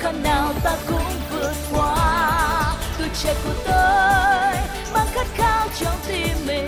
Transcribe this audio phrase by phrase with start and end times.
[0.00, 2.76] khăn nào ta cũng vượt qua.
[2.98, 4.54] Tuổi trẻ của tôi
[4.94, 6.66] mang khát khao trong tim mình.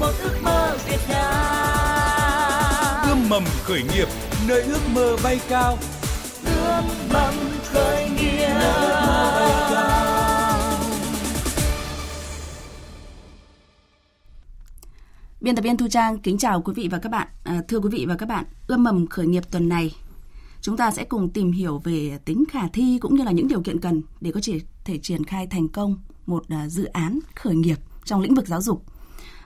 [0.00, 3.08] Một ước mơ Việt Nam.
[3.08, 4.08] Ươm mầm khởi nghiệp
[4.48, 5.78] nơi ước mơ bay cao.
[6.44, 7.34] Ươm mầm
[7.72, 8.54] khởi nghiệp.
[15.40, 17.28] Biên tập viên Thu Trang kính chào quý vị và các bạn.
[17.44, 19.94] À, thưa quý vị và các bạn, ươm mầm khởi nghiệp tuần này
[20.60, 23.62] chúng ta sẽ cùng tìm hiểu về tính khả thi cũng như là những điều
[23.62, 24.40] kiện cần để có
[24.84, 28.62] thể triển khai thành công một à, dự án khởi nghiệp trong lĩnh vực giáo
[28.62, 28.84] dục.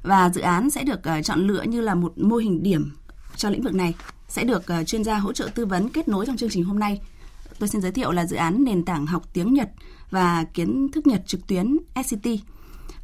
[0.02, 2.92] Và dự án sẽ được à, chọn lựa như là một mô hình điểm
[3.36, 3.94] cho lĩnh vực này
[4.28, 6.78] sẽ được à, chuyên gia hỗ trợ tư vấn kết nối trong chương trình hôm
[6.78, 7.00] nay.
[7.58, 9.70] Tôi xin giới thiệu là dự án nền tảng học tiếng Nhật
[10.10, 12.28] và kiến thức Nhật trực tuyến SCT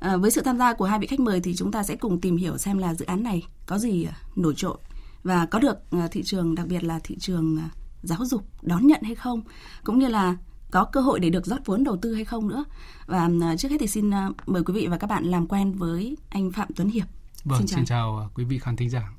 [0.01, 2.21] À, với sự tham gia của hai vị khách mời thì chúng ta sẽ cùng
[2.21, 4.07] tìm hiểu xem là dự án này có gì
[4.37, 4.79] nổi trội
[5.23, 5.77] và có được
[6.11, 7.59] thị trường đặc biệt là thị trường
[8.03, 9.43] giáo dục đón nhận hay không
[9.85, 10.37] cũng như là
[10.71, 12.65] có cơ hội để được rót vốn đầu tư hay không nữa
[13.07, 14.11] và trước hết thì xin
[14.47, 17.07] mời quý vị và các bạn làm quen với anh Phạm Tuấn Hiệp.
[17.45, 19.13] Vâng, xin chào, xin chào quý vị khán thính giả.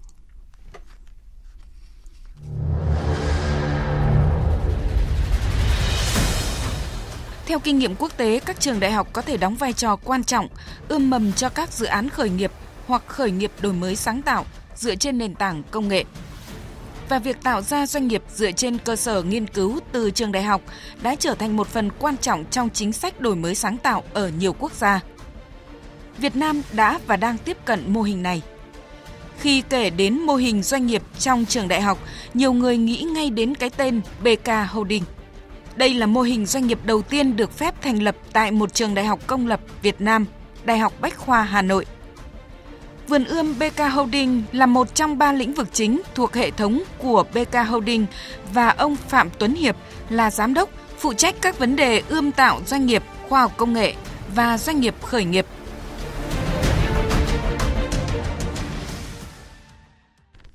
[7.46, 10.24] Theo kinh nghiệm quốc tế, các trường đại học có thể đóng vai trò quan
[10.24, 10.48] trọng,
[10.88, 12.52] ươm mầm cho các dự án khởi nghiệp
[12.88, 14.46] hoặc khởi nghiệp đổi mới sáng tạo
[14.76, 16.06] dựa trên nền tảng công nghệ.
[17.12, 20.44] Và việc tạo ra doanh nghiệp dựa trên cơ sở nghiên cứu từ trường đại
[20.44, 20.62] học
[21.02, 24.28] đã trở thành một phần quan trọng trong chính sách đổi mới sáng tạo ở
[24.28, 25.00] nhiều quốc gia.
[26.18, 28.42] Việt Nam đã và đang tiếp cận mô hình này.
[29.40, 31.98] Khi kể đến mô hình doanh nghiệp trong trường đại học,
[32.34, 35.04] nhiều người nghĩ ngay đến cái tên BK Holding–
[35.76, 38.96] đây là mô hình doanh nghiệp đầu tiên được phép thành lập tại một trường
[38.96, 40.26] đại học công lập Việt Nam,
[40.66, 41.86] Đại học Bách khoa Hà Nội.
[43.12, 47.24] Vườn ươm BK Holding là một trong ba lĩnh vực chính thuộc hệ thống của
[47.34, 48.06] BK Holding
[48.54, 49.76] và ông Phạm Tuấn Hiệp
[50.10, 53.74] là giám đốc phụ trách các vấn đề ươm tạo doanh nghiệp, khoa học công
[53.74, 53.96] nghệ
[54.36, 55.46] và doanh nghiệp khởi nghiệp.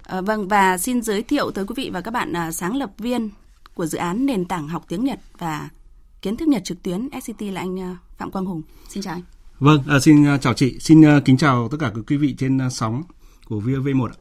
[0.03, 2.91] À, vâng và xin giới thiệu tới quý vị và các bạn à, sáng lập
[2.99, 3.31] viên
[3.75, 5.69] của dự án nền tảng học tiếng Nhật và
[6.22, 8.62] kiến thức Nhật trực tuyến SCT là anh à, Phạm Quang Hùng.
[8.89, 9.36] Xin chào anh.
[9.59, 12.34] Vâng, à, xin à, chào chị, xin à, kính chào tất cả các quý vị
[12.39, 13.03] trên à, sóng
[13.44, 14.17] của VOV1 ạ.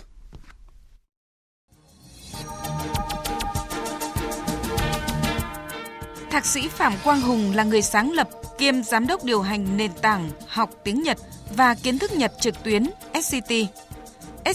[6.30, 9.92] Thạc sĩ Phạm Quang Hùng là người sáng lập kiêm giám đốc điều hành nền
[10.02, 11.18] tảng học tiếng Nhật
[11.56, 12.84] và kiến thức Nhật trực tuyến
[13.24, 13.54] SCT.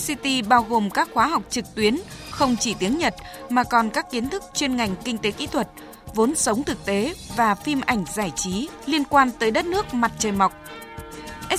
[0.00, 1.96] SCT bao gồm các khóa học trực tuyến
[2.30, 3.14] không chỉ tiếng Nhật
[3.50, 5.68] mà còn các kiến thức chuyên ngành kinh tế kỹ thuật,
[6.14, 10.12] vốn sống thực tế và phim ảnh giải trí liên quan tới đất nước mặt
[10.18, 10.52] trời mọc.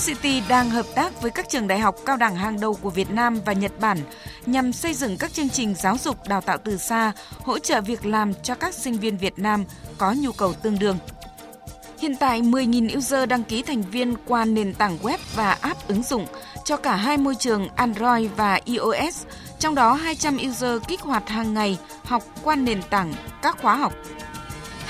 [0.00, 3.10] SCT đang hợp tác với các trường đại học cao đẳng hàng đầu của Việt
[3.10, 3.98] Nam và Nhật Bản
[4.46, 8.06] nhằm xây dựng các chương trình giáo dục đào tạo từ xa, hỗ trợ việc
[8.06, 9.64] làm cho các sinh viên Việt Nam
[9.98, 10.98] có nhu cầu tương đương.
[11.98, 16.02] Hiện tại 10.000 user đăng ký thành viên qua nền tảng web và app ứng
[16.02, 16.26] dụng
[16.64, 19.24] cho cả hai môi trường Android và iOS
[19.58, 23.92] trong đó 200 user kích hoạt hàng ngày học qua nền tảng các khóa học.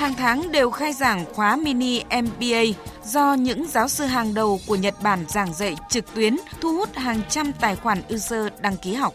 [0.03, 2.63] Hàng tháng đều khai giảng khóa mini MBA
[3.05, 6.89] do những giáo sư hàng đầu của Nhật Bản giảng dạy trực tuyến thu hút
[6.95, 9.15] hàng trăm tài khoản user đăng ký học.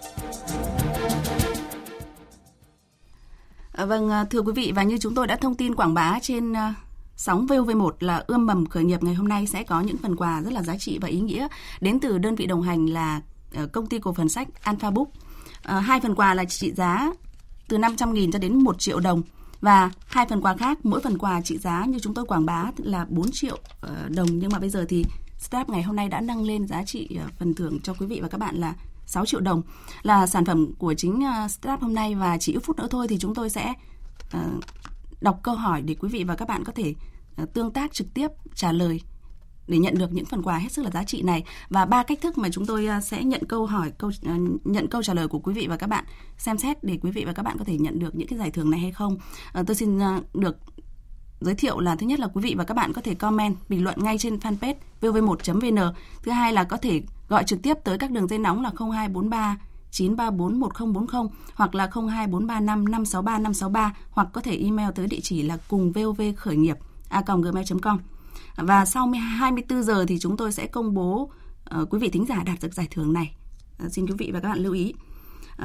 [3.72, 6.20] À, vâng, à, thưa quý vị và như chúng tôi đã thông tin quảng bá
[6.22, 6.74] trên à,
[7.16, 10.42] sóng VOV1 là ươm mầm khởi nghiệp ngày hôm nay sẽ có những phần quà
[10.42, 11.48] rất là giá trị và ý nghĩa
[11.82, 13.22] đến từ đơn vị đồng hành là
[13.56, 15.08] à, công ty cổ phần sách Alpha Book
[15.64, 17.12] À, hai phần quà là trị giá
[17.68, 19.22] từ 500.000 cho đến 1 triệu đồng
[19.62, 22.72] và hai phần quà khác mỗi phần quà trị giá như chúng tôi quảng bá
[22.78, 24.28] là 4 triệu ờ, đồng.
[24.40, 25.06] Nhưng mà bây giờ thì
[25.38, 28.20] Step ngày hôm nay đã nâng lên giá trị ờ, phần thưởng cho quý vị
[28.22, 28.74] và các bạn là
[29.06, 29.62] 6 triệu đồng.
[30.02, 32.16] Là sản phẩm của chính ờ, uh, Step hôm nay.
[32.16, 33.74] Và chỉ ít phút nữa thôi thì chúng tôi sẽ
[35.22, 36.94] đọc câu hỏi để quý vị và các bạn có thể
[37.54, 39.02] tương tác trực tiếp trả lời
[39.68, 41.44] để nhận được những phần quà hết sức là giá trị này.
[41.70, 44.88] Và ba cách thức mà chúng tôi à, sẽ nhận câu hỏi câu à, nhận
[44.88, 46.04] câu trả lời của quý vị và các bạn
[46.38, 48.52] xem xét để quý vị và các bạn có thể nhận được những cái giải
[48.52, 49.18] thưởng này hay không.
[49.54, 50.58] À, tôi xin à, được
[51.42, 53.84] giới thiệu là thứ nhất là quý vị và các bạn có thể comment bình
[53.84, 55.94] luận ngay trên fanpage vv1.vn
[56.24, 59.58] thứ hai là có thể gọi trực tiếp tới các đường dây nóng là 0243
[59.92, 65.58] 934 1040 hoặc là 02435 563 563 hoặc có thể email tới địa chỉ là
[65.68, 66.78] cùng vov khởi nghiệp
[67.10, 68.00] a gmail.com
[68.58, 71.32] và sau 24 giờ thì chúng tôi sẽ công bố
[71.82, 73.32] uh, quý vị thính giả đạt được giải thưởng này.
[73.86, 74.94] Uh, xin quý vị và các bạn lưu ý.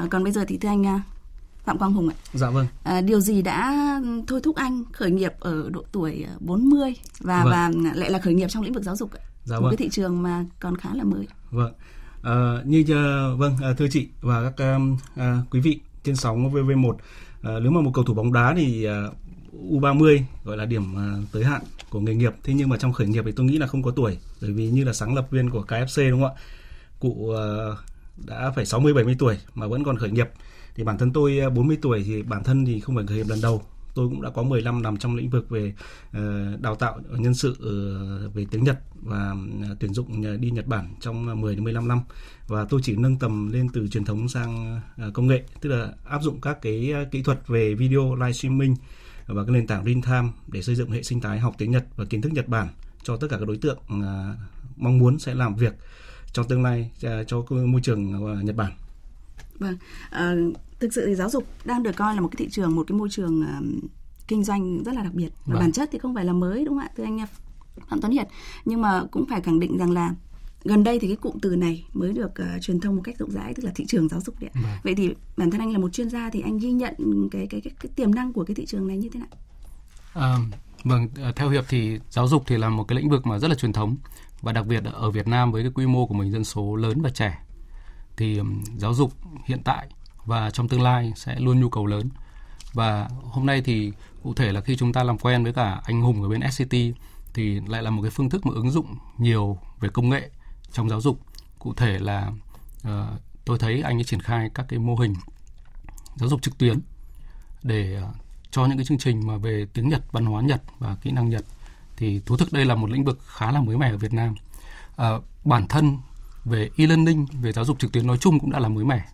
[0.04, 1.00] Uh, còn bây giờ thì thưa anh uh,
[1.64, 2.14] Phạm Quang Hùng ạ.
[2.32, 2.66] Dạ vâng.
[2.84, 3.74] À, điều gì đã
[4.26, 7.52] thôi thúc anh khởi nghiệp ở độ tuổi 40 và vâng.
[7.52, 9.20] và lại là khởi nghiệp trong lĩnh vực giáo dục ạ?
[9.44, 9.70] Dạ Một vâng.
[9.70, 11.26] cái thị trường mà còn khá là mới.
[11.50, 11.72] Vâng.
[12.22, 16.98] À, như uh, vâng thưa chị và các uh, quý vị trên sóng VV1 uh,
[17.42, 19.14] nếu mà một cầu thủ bóng đá thì uh,
[19.52, 22.32] U30 gọi là điểm à, tới hạn của nghề nghiệp.
[22.42, 24.70] Thế nhưng mà trong khởi nghiệp thì tôi nghĩ là không có tuổi, bởi vì
[24.70, 26.40] như là sáng lập viên của KFC đúng không ạ?
[27.00, 27.44] Cụ à,
[28.16, 30.28] đã phải 60 70 tuổi mà vẫn còn khởi nghiệp.
[30.74, 33.28] Thì bản thân tôi à, 40 tuổi thì bản thân thì không phải khởi nghiệp
[33.28, 33.62] lần đầu
[33.94, 35.72] tôi cũng đã có 15 năm trong lĩnh vực về
[36.60, 39.34] đào tạo nhân sự ờ, về tiếng Nhật và
[39.80, 42.00] tuyển dụng đi Nhật Bản trong 10 đến 15 năm
[42.48, 44.80] và tôi chỉ nâng tầm lên từ truyền thống sang
[45.14, 48.76] công nghệ, tức là áp dụng các cái kỹ thuật về video live streaming
[49.26, 51.84] và cái nền tảng real time để xây dựng hệ sinh thái học tiếng Nhật
[51.96, 52.68] và kiến thức Nhật Bản
[53.02, 53.78] cho tất cả các đối tượng
[54.76, 55.74] mong muốn sẽ làm việc
[56.32, 56.90] trong tương lai
[57.26, 58.12] cho môi trường
[58.44, 58.72] Nhật Bản.
[59.58, 59.76] Vâng,
[60.10, 60.34] à,
[60.80, 62.98] thực sự thì giáo dục đang được coi là một cái thị trường một cái
[62.98, 63.44] môi trường
[64.28, 65.60] kinh doanh rất là đặc biệt và vâng.
[65.60, 67.26] bản chất thì không phải là mới đúng không ạ thưa anh
[67.88, 68.28] Phạm Tuấn Hiệt
[68.64, 70.14] nhưng mà cũng phải khẳng định rằng là
[70.64, 73.30] gần đây thì cái cụm từ này mới được uh, truyền thông một cách rộng
[73.30, 74.50] rãi tức là thị trường giáo dục đấy.
[74.54, 74.78] Vâng.
[74.82, 76.94] Vậy thì bản thân anh là một chuyên gia thì anh ghi nhận
[77.30, 79.28] cái cái cái, cái tiềm năng của cái thị trường này như thế nào?
[80.14, 80.38] À,
[80.84, 83.48] vâng, ờ, theo hiệp thì giáo dục thì là một cái lĩnh vực mà rất
[83.48, 83.96] là truyền thống
[84.40, 87.02] và đặc biệt ở Việt Nam với cái quy mô của mình dân số lớn
[87.02, 87.38] và trẻ
[88.16, 89.12] thì um, giáo dục
[89.44, 89.88] hiện tại
[90.24, 92.08] và trong tương lai sẽ luôn nhu cầu lớn.
[92.72, 93.92] Và hôm nay thì
[94.22, 96.74] cụ thể là khi chúng ta làm quen với cả anh Hùng ở bên SCT
[97.34, 98.86] thì lại là một cái phương thức mà ứng dụng
[99.18, 100.30] nhiều về công nghệ
[100.72, 101.20] trong giáo dục.
[101.58, 102.32] Cụ thể là
[102.88, 102.92] uh,
[103.44, 105.14] tôi thấy anh ấy triển khai các cái mô hình
[106.16, 106.80] giáo dục trực tuyến
[107.62, 108.16] để uh,
[108.50, 111.30] cho những cái chương trình mà về tiếng Nhật, văn hóa Nhật và kỹ năng
[111.30, 111.44] Nhật
[111.96, 114.34] thì thú thực đây là một lĩnh vực khá là mới mẻ ở Việt Nam.
[114.92, 115.98] Uh, bản thân
[116.44, 119.04] về e-learning, về giáo dục trực tuyến nói chung cũng đã là mới mẻ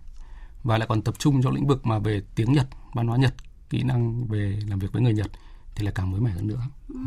[0.65, 3.35] và lại còn tập trung cho lĩnh vực mà về tiếng Nhật, văn hóa Nhật,
[3.71, 5.31] kỹ năng về làm việc với người Nhật
[5.79, 6.61] thì lại càng mới mẻ hơn nữa.
[6.89, 7.01] Ừ.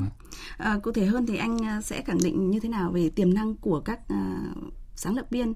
[0.58, 3.34] À, cụ thể hơn thì anh à, sẽ khẳng định như thế nào về tiềm
[3.34, 5.54] năng của các uh, sáng lập viên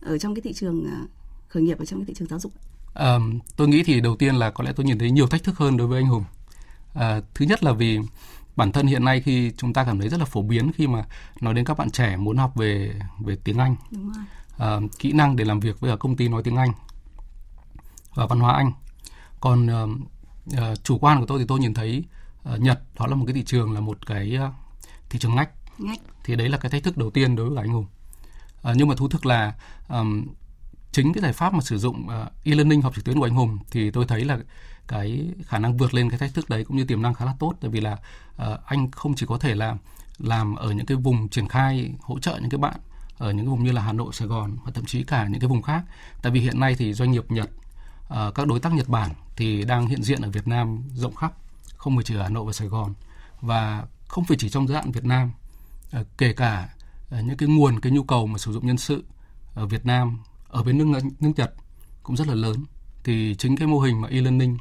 [0.00, 1.10] ở trong cái thị trường uh,
[1.48, 2.52] khởi nghiệp ở trong cái thị trường giáo dục?
[2.94, 3.18] À,
[3.56, 5.76] tôi nghĩ thì đầu tiên là có lẽ tôi nhìn thấy nhiều thách thức hơn
[5.76, 6.24] đối với anh Hùng.
[6.94, 7.98] À, thứ nhất là vì
[8.56, 11.04] bản thân hiện nay khi chúng ta cảm thấy rất là phổ biến khi mà
[11.40, 14.24] nói đến các bạn trẻ muốn học về về tiếng Anh, Đúng rồi.
[14.58, 16.72] À, kỹ năng để làm việc với cả công ty nói tiếng Anh
[18.14, 18.72] và văn hóa Anh.
[19.40, 22.04] Còn uh, chủ quan của tôi thì tôi nhìn thấy
[22.44, 24.54] Nhật đó là một cái thị trường là một cái uh,
[25.10, 25.50] thị trường ngách.
[25.78, 26.00] ngách.
[26.24, 27.86] Thì đấy là cái thách thức đầu tiên đối với anh Hùng.
[28.70, 29.54] Uh, nhưng mà thú thực là
[29.88, 30.26] um,
[30.92, 33.58] chính cái giải pháp mà sử dụng uh, e-learning học trực tuyến của anh Hùng
[33.70, 34.38] thì tôi thấy là
[34.86, 37.34] cái khả năng vượt lên cái thách thức đấy cũng như tiềm năng khá là
[37.38, 39.76] tốt tại vì là uh, anh không chỉ có thể là
[40.18, 42.80] làm ở những cái vùng triển khai hỗ trợ những cái bạn
[43.18, 45.40] ở những cái vùng như là Hà Nội, Sài Gòn và thậm chí cả những
[45.40, 45.82] cái vùng khác.
[46.22, 47.50] Tại vì hiện nay thì doanh nghiệp Nhật
[48.06, 51.32] uh, các đối tác Nhật Bản thì đang hiện diện ở Việt Nam rộng khắp,
[51.78, 52.94] không phải chỉ ở Hà Nội và Sài Gòn
[53.40, 55.32] và không phải chỉ trong giới hạn Việt Nam,
[55.90, 56.68] ờ, kể cả
[57.10, 59.04] ờ, những cái nguồn cái nhu cầu mà sử dụng nhân sự
[59.54, 61.54] ở Việt Nam ở bên nước nước Nhật
[62.02, 62.64] cũng rất là lớn.
[63.04, 64.56] Thì chính cái mô hình mà e-learning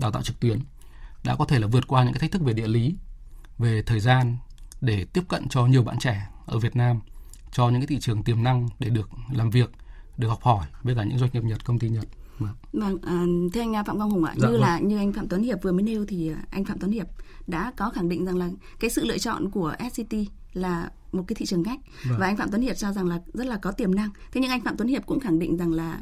[0.00, 0.58] đào tạo trực tuyến
[1.24, 2.96] đã có thể là vượt qua những cái thách thức về địa lý,
[3.58, 4.36] về thời gian
[4.80, 7.00] để tiếp cận cho nhiều bạn trẻ ở Việt Nam
[7.52, 9.70] cho những cái thị trường tiềm năng để được làm việc,
[10.16, 12.06] được học hỏi với cả những doanh nghiệp Nhật, công ty Nhật.
[12.72, 14.60] Vâng, à, thưa anh Phạm Quang Hùng ạ, dạ, như vâng.
[14.60, 17.06] là như anh Phạm Tuấn Hiệp vừa mới nêu thì anh Phạm Tuấn Hiệp
[17.46, 18.50] đã có khẳng định rằng là
[18.80, 20.14] cái sự lựa chọn của SCT
[20.52, 22.18] là một cái thị trường ngách vâng.
[22.20, 24.10] và anh Phạm Tuấn Hiệp cho rằng là rất là có tiềm năng.
[24.32, 26.00] Thế nhưng anh Phạm Tuấn Hiệp cũng khẳng định rằng là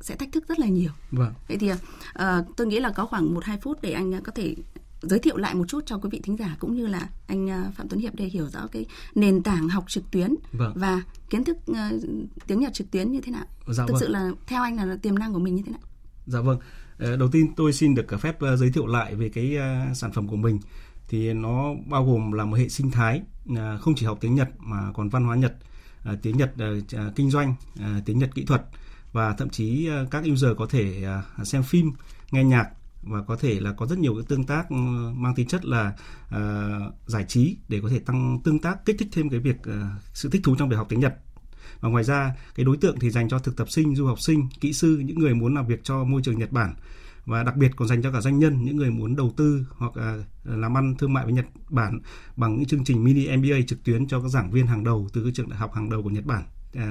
[0.00, 0.90] sẽ thách thức rất là nhiều.
[1.10, 1.32] Vâng.
[1.48, 1.76] Vậy thì uh,
[2.56, 4.56] tôi nghĩ là có khoảng một hai phút để anh có thể
[5.06, 7.70] giới thiệu lại một chút cho quý vị thính giả cũng như là anh ờ,
[7.74, 10.72] Phạm Tuấn Hiệp để hiểu rõ cái nền tảng học trực tuyến vâng.
[10.76, 11.76] và kiến thức uh,
[12.46, 13.44] tiếng Nhật trực tuyến như thế nào.
[13.68, 14.00] Dạ Thực vâng.
[14.00, 15.80] sự là theo anh là, là tiềm năng của mình như thế nào?
[16.26, 16.58] Dạ vâng.
[17.18, 19.56] Đầu tiên tôi xin được phép giới thiệu lại về cái
[19.94, 20.58] sản phẩm của mình
[21.08, 23.22] thì nó bao gồm là một hệ sinh thái
[23.80, 25.56] không chỉ học tiếng Nhật mà còn văn hóa Nhật,
[26.22, 26.54] tiếng Nhật
[27.14, 27.54] kinh doanh,
[28.04, 28.62] tiếng Nhật kỹ thuật
[29.12, 31.06] và thậm chí các user có thể
[31.44, 31.92] xem phim,
[32.30, 32.70] nghe nhạc
[33.06, 34.76] và có thể là có rất nhiều cái tương tác ừ,
[35.14, 35.92] mang tính chất là
[36.28, 39.74] uh, giải trí để có thể tăng tương tác kích thích thêm cái việc uh,
[40.14, 41.14] sự thích thú trong việc học tiếng Nhật.
[41.80, 44.48] Và ngoài ra cái đối tượng thì dành cho thực tập sinh du học sinh
[44.60, 46.74] kỹ sư những người muốn làm việc cho môi trường Nhật Bản.
[47.24, 49.88] Và đặc biệt còn dành cho cả doanh nhân những người muốn đầu tư hoặc
[49.88, 52.00] uh, làm ăn thương mại với Nhật Bản
[52.36, 55.24] bằng những chương trình mini MBA trực tuyến cho các giảng viên hàng đầu từ
[55.24, 56.42] các trường đại học hàng đầu của Nhật Bản.
[56.76, 56.82] Uh,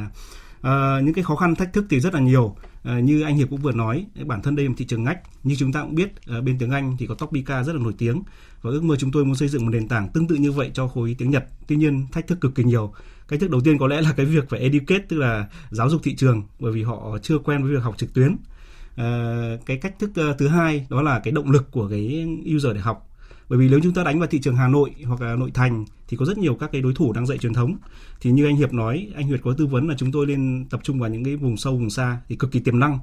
[0.65, 2.55] À, những cái khó khăn thách thức thì rất là nhiều.
[2.85, 5.19] Ờ, như anh hiệp cũng vừa nói bản thân đây là một thị trường ngách.
[5.43, 7.93] Như chúng ta cũng biết ờ, bên tiếng anh thì có Topica rất là nổi
[7.97, 8.23] tiếng.
[8.61, 10.71] Và ước mơ chúng tôi muốn xây dựng một nền tảng tương tự như vậy
[10.73, 11.45] cho khối tiếng nhật.
[11.67, 12.93] Tuy nhiên thách thức cực kỳ nhiều.
[13.27, 16.01] Cái thức đầu tiên có lẽ là cái việc phải educate tức là giáo dục
[16.03, 18.35] thị trường bởi vì họ chưa quen với việc học trực tuyến.
[18.95, 22.81] À, cái cách thức thứ hai đó là cái động lực của cái user để
[22.81, 23.14] học
[23.49, 25.85] bởi vì nếu chúng ta đánh vào thị trường Hà Nội hoặc là nội thành
[26.07, 27.77] thì có rất nhiều các cái đối thủ đang dạy truyền thống.
[28.21, 30.79] Thì như anh Hiệp nói anh huyệt có tư vấn là chúng tôi nên tập
[30.83, 32.99] trung vào những cái vùng sâu vùng xa thì cực kỳ tiềm năng.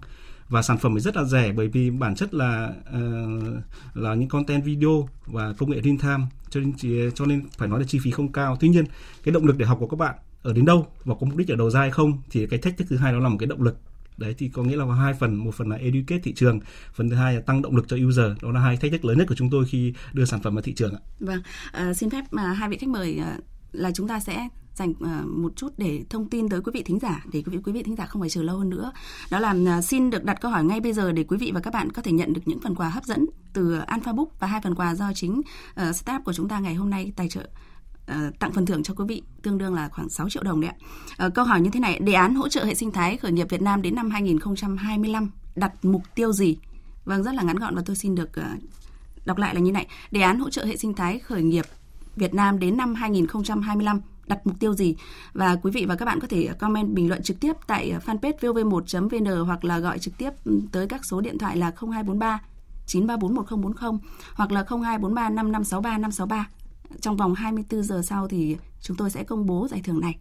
[0.49, 4.29] Và sản phẩm thì rất là rẻ bởi vì bản chất là uh, là những
[4.29, 6.27] content video và công nghệ real time.
[6.51, 6.73] Cho nên
[7.15, 8.57] cho nên phải nói là chi phí không cao.
[8.61, 8.85] Tuy nhiên
[9.23, 11.49] cái động lực để học của các bạn ở đến đâu và có mục đích
[11.49, 13.47] ở đầu ra hay không thì cái thách thức thứ hai đó là một cái
[13.47, 13.79] động lực
[14.23, 16.61] đấy thì có nghĩa là có hai phần một phần là educate thị trường
[16.95, 18.43] phần thứ hai là tăng động lực cho user.
[18.43, 20.63] Đó là hai thách thức lớn nhất của chúng tôi khi đưa sản phẩm vào
[20.63, 21.01] thị trường ạ.
[21.21, 23.37] Vâng à, xin phép mà hai vị khách mời ờ,
[23.73, 24.93] là chúng ta sẽ dành
[25.27, 27.83] một chút để thông tin tới quý vị thính giả để quý vị quý vị
[27.83, 28.93] thính giả không phải chờ lâu hơn nữa.
[29.31, 31.75] Đó là xin được đặt câu hỏi ngay bây giờ để quý vị và các
[31.75, 34.75] bạn có thể nhận được những phần quà hấp dẫn từ Alphabook và hai phần
[34.75, 37.49] quà do chính uh, staff của chúng ta ngày hôm nay tài trợ.
[38.07, 40.71] À, tặng phần thưởng cho quý vị tương đương là khoảng 6 triệu đồng đấy
[40.71, 40.77] ạ.
[41.17, 43.47] Ờ, câu hỏi như thế này, đề án hỗ trợ hệ sinh thái khởi nghiệp
[43.51, 46.57] Việt Nam đến năm 2025 đặt mục tiêu gì?
[47.05, 48.45] Vâng, rất là ngắn gọn và tôi xin được ờ,
[49.25, 49.87] đọc lại là như này.
[50.11, 51.65] Đề án hỗ trợ hệ sinh thái khởi nghiệp
[52.17, 54.97] Việt Nam đến năm 2025 đặt mục tiêu gì
[55.33, 58.33] và quý vị và các bạn có thể comment bình luận trực tiếp tại fanpage
[58.41, 60.31] vov1.vn hoặc là gọi trực tiếp
[60.73, 62.41] tới các số điện thoại là 0243
[62.87, 64.01] 934 1040
[64.35, 66.47] hoặc là 0243 5563 563.
[67.01, 70.19] Trong vòng 24 giờ sau thì chúng tôi sẽ công bố giải thưởng này.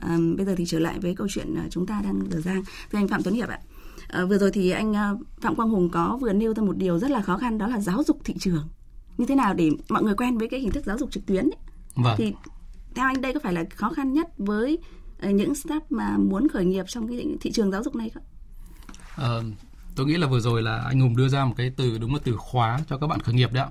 [0.00, 2.62] À, bây giờ thì trở lại với câu chuyện à, chúng ta đang dở dang.
[2.92, 3.60] Thưa anh Phạm Tuấn Hiệp ạ,
[4.08, 6.98] à, vừa rồi thì anh à, Phạm Quang Hùng có vừa nêu ra một điều
[6.98, 8.68] rất là khó khăn đó là giáo dục thị trường.
[9.18, 11.44] Như thế nào để mọi người quen với cái hình thức giáo dục trực tuyến
[11.44, 11.56] ấy.
[11.94, 12.14] Vâng.
[12.18, 12.32] Thì
[12.94, 14.78] theo anh đây có phải là khó khăn nhất với
[15.20, 18.22] ờ, những startup mà muốn khởi nghiệp trong cái thị trường giáo dục này không?
[19.16, 19.28] À,
[19.96, 22.20] tôi nghĩ là vừa rồi là anh Hùng đưa ra một cái từ đúng là
[22.24, 23.70] từ khóa cho các bạn khởi nghiệp đấy ạ.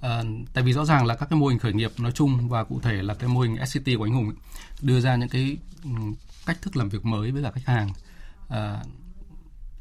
[0.00, 0.22] À,
[0.52, 2.80] tại vì rõ ràng là các cái mô hình khởi nghiệp nói chung và cụ
[2.80, 4.36] thể là cái mô hình SCT của anh Hùng ấy,
[4.82, 5.90] đưa ra những cái ừ,
[6.46, 7.88] cách thức làm việc mới với cả khách hàng.
[8.48, 8.82] À,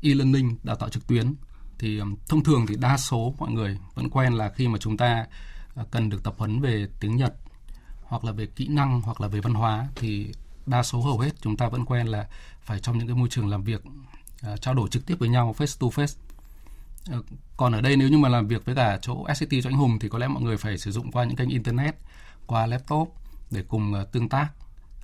[0.01, 1.33] e-learning đào tạo trực tuyến
[1.79, 5.25] thì thông thường thì đa số mọi người vẫn quen là khi mà chúng ta
[5.75, 7.33] ờ, cần được tập huấn về tiếng Nhật
[8.03, 10.31] hoặc là về kỹ năng hoặc là về văn hóa thì
[10.65, 12.27] đa số hầu hết chúng ta vẫn quen là
[12.61, 13.83] phải trong những cái môi trường làm việc
[14.51, 16.17] uh, trao đổi trực tiếp với nhau face to face
[17.11, 17.21] Ờ,
[17.57, 19.99] còn ở đây nếu như mà làm việc với cả chỗ SCT cho anh Hùng
[19.99, 21.95] thì có lẽ mọi người phải sử dụng qua những kênh internet
[22.47, 23.15] qua laptop
[23.51, 24.49] để cùng ờ, tương tác.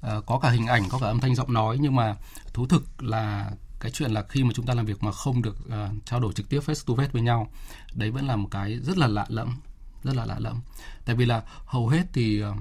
[0.01, 2.15] Ờ, có cả hình ảnh có cả âm thanh giọng nói nhưng mà
[2.53, 5.57] thú thực là cái chuyện là khi mà chúng ta làm việc mà không được
[5.67, 7.47] uh, trao đổi trực tiếp face to face với nhau
[7.93, 9.59] đấy vẫn là một cái rất là lạ lẫm
[10.03, 10.61] rất là lạ lẫm.
[11.05, 12.55] Tại vì là hầu hết thì uh,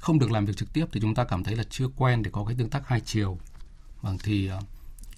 [0.00, 2.30] không được làm việc trực tiếp thì chúng ta cảm thấy là chưa quen để
[2.30, 3.38] có cái tương tác hai chiều.
[4.00, 4.50] Vâng thì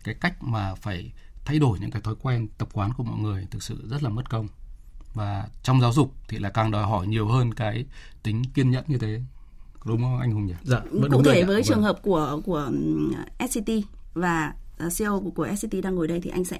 [0.04, 1.12] cái cách mà phải
[1.48, 4.10] thay đổi những cái thói quen tập quán của mọi người thực sự rất là
[4.10, 4.48] mất công
[5.14, 7.84] và trong giáo dục thì là càng đòi hỏi nhiều hơn cái
[8.22, 9.20] tính kiên nhẫn như thế
[9.84, 10.54] đúng không anh hùng nhỉ?
[10.62, 11.64] Dạ, cụ thể với vâng.
[11.64, 12.70] trường hợp của của
[13.48, 13.70] SCT
[14.14, 14.52] và
[14.98, 16.58] CEO của, của SCT đang ngồi đây thì anh sẽ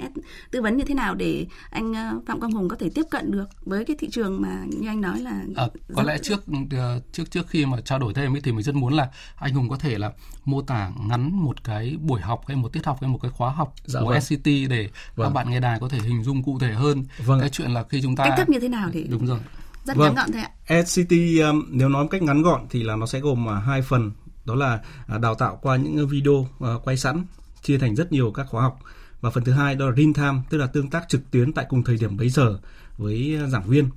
[0.51, 3.31] tư vấn như thế nào để anh ờ, Phạm Quang Hùng có thể tiếp cận
[3.31, 7.01] được với cái thị trường mà như anh nói là à, có lẽ trước ờ,
[7.13, 9.69] trước trước khi mà trao đổi thêm ấy thì mình rất muốn là anh Hùng
[9.69, 10.13] có thể là
[10.45, 13.51] mô tả ngắn một cái buổi học hay một tiết học hay một cái khóa
[13.51, 14.21] học dạ, của vâng.
[14.21, 15.27] SCT để vâng.
[15.27, 17.41] các bạn nghe đài có thể hình dung cụ thể hơn vâng.
[17.41, 19.39] cái chuyện là khi chúng ta cách thức như thế nào thì đúng rồi
[19.85, 20.15] rất vâng.
[20.15, 20.83] ngắn gọn thôi ạ.
[20.85, 21.13] SCT
[21.51, 24.11] um, nếu nói một cách ngắn gọn thì là nó sẽ gồm uh, hai phần
[24.45, 24.81] đó là
[25.15, 26.49] uh, đào tạo qua những video uh,
[26.85, 27.25] quay sẵn
[27.69, 28.79] chia thành rất nhiều các khóa học.
[29.21, 31.67] Và phần thứ hai đó là real time tức là tương tác trực tuyến tại
[31.69, 32.59] cùng thời điểm bấy giờ
[32.99, 33.89] với ờ, giảng viên.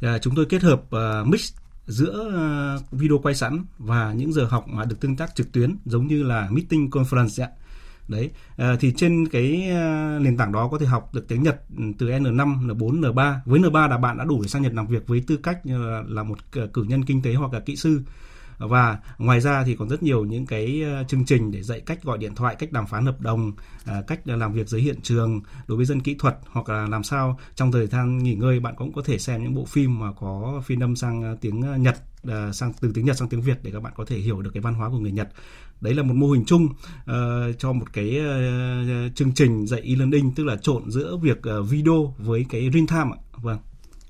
[0.00, 1.52] À, chúng tôi kết hợp uh, mix
[1.86, 2.26] giữa
[2.76, 6.06] uh, video quay sẵn và những giờ học mà được tương tác trực tuyến giống
[6.06, 7.48] như là meeting conference ạ.
[8.08, 11.60] Đấy à, thì trên cái uh, nền tảng đó có thể học được tiếng Nhật
[11.78, 14.86] ừ, từ N5, N4, N3 với N3 là bạn đã đủ để sang Nhật làm
[14.86, 17.76] việc với tư cách như là, là một cử nhân kinh tế hoặc là kỹ
[17.76, 18.02] sư
[18.58, 22.02] và ngoài ra thì còn rất nhiều những cái ờ, chương trình để dạy cách
[22.02, 23.52] gọi điện thoại cách đàm phán hợp đồng
[23.84, 27.02] ờ, cách làm việc dưới hiện trường đối với dân kỹ thuật hoặc là làm
[27.02, 30.12] sao trong thời gian nghỉ ngơi bạn cũng có thể xem những bộ phim mà
[30.12, 31.96] có phiên âm sang ờ, tiếng Nhật
[32.52, 34.60] sang từ tiếng Nhật sang tiếng Việt để các bạn có thể hiểu được cái
[34.60, 35.28] văn hóa của người Nhật.
[35.80, 37.14] Đấy là một mô hình chung uh,
[37.58, 42.14] cho một cái uh, chương trình dạy e-learning tức là trộn giữa việc uh, video
[42.18, 43.18] với cái real time ạ.
[43.42, 43.58] Vâng.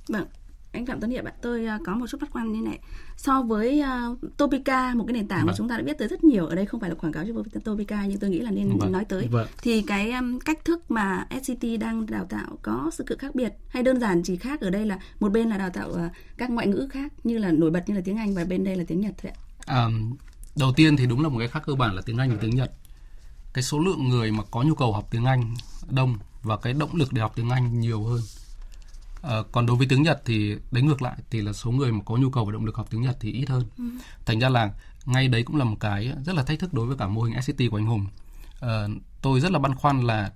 [0.08, 0.26] Vâng
[0.72, 2.78] anh Phạm Tuấn Hiệp ạ, tôi uh, có một chút băn khoăn như này.
[3.16, 3.82] So với
[4.12, 5.46] uh, Topica, một cái nền tảng vâng.
[5.46, 7.24] mà chúng ta đã biết tới rất nhiều, ở đây không phải là quảng cáo
[7.26, 8.92] cho Topica nhưng tôi nghĩ là nên vâng.
[8.92, 9.28] nói tới.
[9.30, 9.48] Vâng.
[9.62, 13.82] Thì cái um, cách thức mà SCT đang đào tạo có sự khác biệt hay
[13.82, 15.98] đơn giản chỉ khác ở đây là một bên là đào tạo uh,
[16.36, 18.76] các ngoại ngữ khác như là nổi bật như là tiếng Anh và bên đây
[18.76, 19.38] là tiếng Nhật thôi ạ.
[19.66, 19.88] À,
[20.56, 22.56] đầu tiên thì đúng là một cái khác cơ bản là tiếng Anh và tiếng
[22.56, 22.72] Nhật.
[23.52, 25.54] Cái số lượng người mà có nhu cầu học tiếng Anh
[25.90, 28.20] đông và cái động lực để học tiếng Anh nhiều hơn
[29.28, 32.00] À, còn đối với tiếng Nhật thì đấy ngược lại thì là số người mà
[32.04, 33.64] có nhu cầu và động lực học tiếng Nhật thì ít hơn.
[33.78, 33.84] Ừ.
[34.26, 34.70] Thành ra là
[35.04, 37.42] ngay đấy cũng là một cái rất là thách thức đối với cả mô hình
[37.42, 38.06] SCT của anh Hùng.
[38.60, 38.86] À,
[39.22, 40.32] tôi rất là băn khoăn là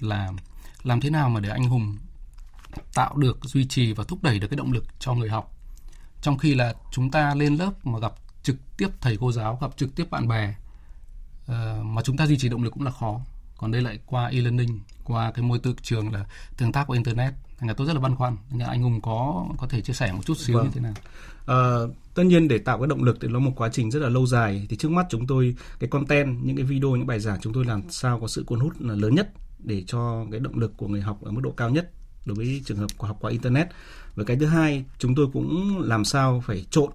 [0.00, 0.32] là
[0.82, 1.96] làm thế nào mà để anh Hùng
[2.94, 5.56] tạo được duy trì và thúc đẩy được cái động lực cho người học.
[6.22, 9.70] Trong khi là chúng ta lên lớp mà gặp trực tiếp thầy cô giáo, gặp
[9.76, 10.54] trực tiếp bạn bè
[11.44, 13.20] uh, mà chúng ta duy trì động lực cũng là khó
[13.56, 17.68] còn đây lại qua e-learning qua cái môi trường là tương tác qua internet thành
[17.68, 18.36] ra tôi rất là băn khoăn.
[18.50, 20.64] Nên anh Hùng có có thể chia sẻ một chút xíu Vâng.
[20.64, 20.92] như thế nào?
[21.46, 24.08] Ờ, tất nhiên để tạo cái động lực thì nó một quá trình rất là
[24.08, 24.66] lâu dài.
[24.68, 27.64] Thì trước mắt chúng tôi cái content những cái video những bài giảng chúng tôi
[27.64, 30.88] làm sao có sự cuốn hút là lớn nhất để cho cái động lực của
[30.88, 31.90] người học ở mức độ cao nhất
[32.26, 33.68] đối với trường hợp học qua internet.
[34.14, 36.90] Và cái thứ hai chúng tôi cũng làm sao phải trộn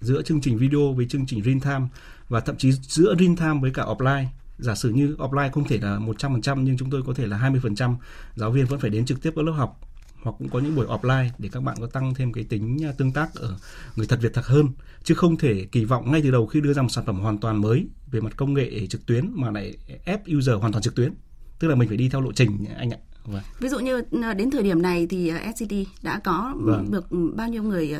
[0.00, 1.88] giữa chương trình video với chương trình real time
[2.28, 4.24] và thậm chí giữa real time với cả offline.
[4.58, 7.96] Giả sử như offline không thể là 100% nhưng chúng tôi có thể là 20%
[8.34, 9.80] giáo viên vẫn phải đến trực tiếp các lớp học
[10.22, 12.92] hoặc cũng có những buổi offline để các bạn có tăng thêm cái tính à,
[12.98, 13.58] tương tác ở
[13.96, 14.68] người thật việc thật hơn
[15.04, 17.38] chứ không thể kỳ vọng ngay từ đầu khi đưa ra một sản phẩm hoàn
[17.38, 20.94] toàn mới về mặt công nghệ trực tuyến mà lại ép user hoàn toàn trực
[20.94, 21.12] tuyến
[21.58, 23.42] tức là mình phải đi theo lộ trình anh ạ vâng.
[23.60, 25.72] Ví dụ như ờ, đến thời điểm này thì ờ, SCT
[26.02, 26.90] đã có Vâng.
[26.90, 27.06] được
[27.36, 27.94] bao nhiêu người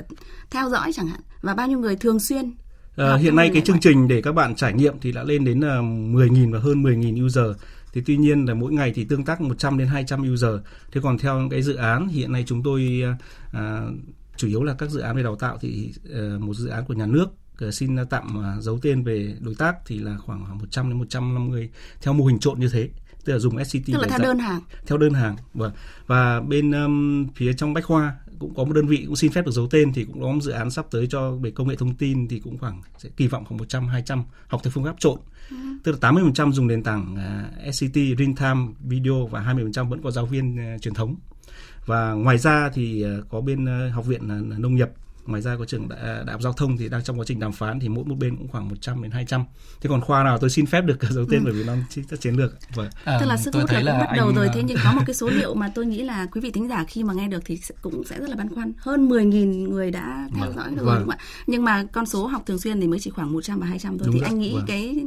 [0.50, 2.52] theo dõi chẳng hạn và bao nhiêu người thường xuyên
[3.06, 5.60] học hiện nay cái chương trình để các bạn trải nghiệm thì đã lên đến
[5.60, 7.62] là 10.000 và hơn 10.000 user.
[7.92, 10.50] Thì tuy nhiên là mỗi ngày thì tương tác 100 đến 200 user.
[10.92, 13.02] Thế còn theo cái dự án hiện nay chúng tôi
[13.52, 13.82] à,
[14.36, 16.94] chủ yếu là các dự án về đào tạo thì ờ, một dự án của
[16.94, 17.26] nhà nước
[17.58, 21.70] ờ, xin tạm à, giấu tên về đối tác thì là khoảng 100 đến 150
[22.02, 22.88] theo mô hình trộn như thế.
[23.24, 24.60] Tức là dùng SCT tức là theo đơn hàng.
[24.86, 25.72] theo đơn hàng vâng
[26.06, 29.46] và bên um, phía trong bách khoa cũng có một đơn vị cũng xin phép
[29.46, 31.76] được giấu tên thì cũng có một dự án sắp tới cho về công nghệ
[31.76, 34.96] thông tin thì cũng khoảng sẽ kỳ vọng khoảng 100 200 học theo phương pháp
[34.98, 35.18] trộn.
[35.84, 40.10] Tức là 80% dùng nền tảng uh, SCT real time video và 20% vẫn có
[40.10, 41.16] giáo viên uh, truyền thống.
[41.86, 44.88] Và ngoài ra thì uh, có bên uh, học viện uh, nông nghiệp
[45.28, 47.52] ngoài ra có trường đại, đại học giao thông thì đang trong quá trình đàm
[47.52, 49.44] phán thì mỗi một bên cũng khoảng 100 đến 200
[49.80, 51.74] thế còn khoa nào tôi xin phép được giấu tên bởi vì nó
[52.10, 52.56] sách chiến lược.
[52.74, 52.88] Vâng.
[53.04, 54.62] À, Tức là sức tôi hút là thấy cũng bắt đầu anh, rồi à, thế
[54.66, 57.04] nhưng có một cái số liệu mà tôi nghĩ là quý vị thính giả khi
[57.04, 58.72] mà nghe được thì cũng sẽ rất là băn khoăn.
[58.78, 60.98] Hơn 10.000 người đã theo Vâng, dõi rồi vâng.
[60.98, 61.18] đúng không ạ?
[61.46, 64.06] Nhưng mà con số học thường xuyên thì mới chỉ khoảng 100 và 200 thôi.
[64.06, 64.64] Đúng thì rồi, anh nghĩ vâng.
[64.66, 65.04] cái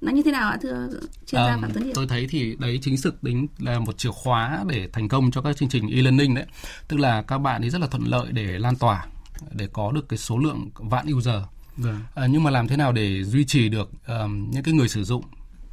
[0.00, 0.88] nó như thế nào ạ thưa
[1.26, 1.94] chuyên gia Ờ, Phạm Tuấn Hiệp?
[1.94, 5.40] tôi thấy thì đấy chính thực tính là một chìa khóa để thành công cho
[5.42, 6.46] các chương trình e-learning đấy.
[6.88, 9.06] Tức là các bạn ấy rất là thuận lợi để lan tỏa
[9.52, 11.42] để có được cái số lượng vạn user.
[11.76, 12.00] Vâng.
[12.14, 15.04] À, nhưng mà làm thế nào để duy trì được ờm, những cái người sử
[15.04, 15.24] dụng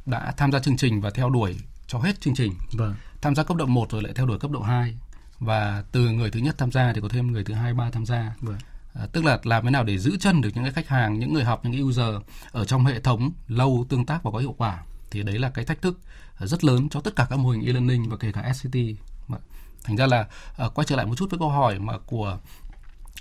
[0.06, 2.52] đã tham gia chương trình và theo đuổi cho hết chương trình?
[2.72, 2.94] Vâng.
[3.20, 4.96] Tham gia cấp độ 1 rồi lại theo đuổi cấp độ 2
[5.40, 8.06] và từ người thứ nhất tham gia thì có thêm người thứ hai ba tham
[8.06, 8.34] gia.
[8.40, 8.56] Vâng
[8.94, 11.32] À, tức là làm thế nào để giữ chân được những cái khách hàng, những
[11.32, 12.14] người học, những cái user
[12.52, 14.82] ở trong hệ thống lâu tương tác và có hiệu quả?
[15.10, 16.00] Thì đấy là cái thách thức
[16.38, 18.76] à, rất lớn cho tất cả các mô hình e-learning và kể cả SCT.
[19.84, 22.38] Thành ra là à, quay trở lại một chút với câu hỏi mà của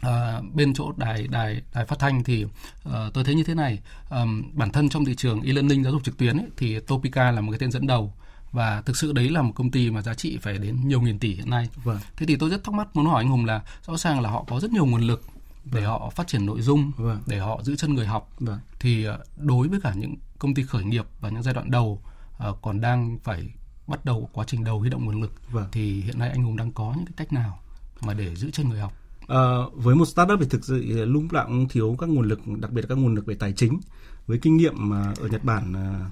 [0.02, 2.46] à, bên chỗ đài đài đài phát thanh thì
[2.86, 3.80] à, tôi thấy như thế này.
[4.10, 7.42] Ờm, bản thân trong thị trường e-learning giáo dục trực tuyến ấy, thì Topica là
[7.42, 8.14] một cái tên dẫn đầu
[8.52, 11.20] và thực sự đấy là một công ty mà giá trị phải đến nhiều nghìn
[11.20, 11.70] tỷ hiện nay.
[11.84, 11.98] Vâng.
[12.18, 14.46] Thế thì tôi rất thắc mắc muốn hỏi anh Hùng là rõ ràng là họ
[14.48, 15.24] có rất nhiều nguồn lực
[15.72, 17.22] để họ phát triển nội dung, Vâng.
[17.28, 18.30] để họ giữ chân người học.
[18.40, 21.72] vâng Thì ờ, đối với cả những công ty khởi nghiệp và những giai đoạn
[21.72, 22.02] đầu
[22.38, 23.50] ờ, còn đang phải
[23.88, 25.68] bắt đầu quá trình đầu huy động nguồn lực Vâng.
[25.72, 27.60] thì hiện nay anh Hùng đang có những cái cách nào
[28.02, 28.94] mà để giữ chân người học?
[29.28, 32.72] Ờ, với một startup thì thực sự lúc nào cũng thiếu các nguồn lực, đặc
[32.72, 33.80] biệt là các nguồn lực về tài chính.
[34.28, 36.10] Với kinh nghiệm mà ở Nhật Bản à,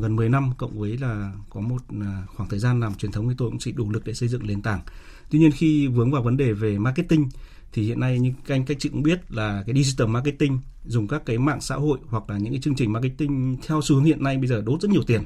[0.00, 3.28] gần 10 năm cộng với là có một à, khoảng thời gian làm truyền thống
[3.28, 4.80] thì tôi cũng chỉ đủ lực để xây dựng nền tảng.
[5.30, 7.28] Tuy nhiên khi vướng vào vấn đề về marketing
[7.74, 11.08] thì hiện nay như các anh, các chị cũng biết là cái digital marketing dùng
[11.08, 14.04] các cái mạng xã hội hoặc là những cái chương trình marketing theo xu hướng
[14.04, 15.22] hiện nay bây giờ đốt rất nhiều tiền.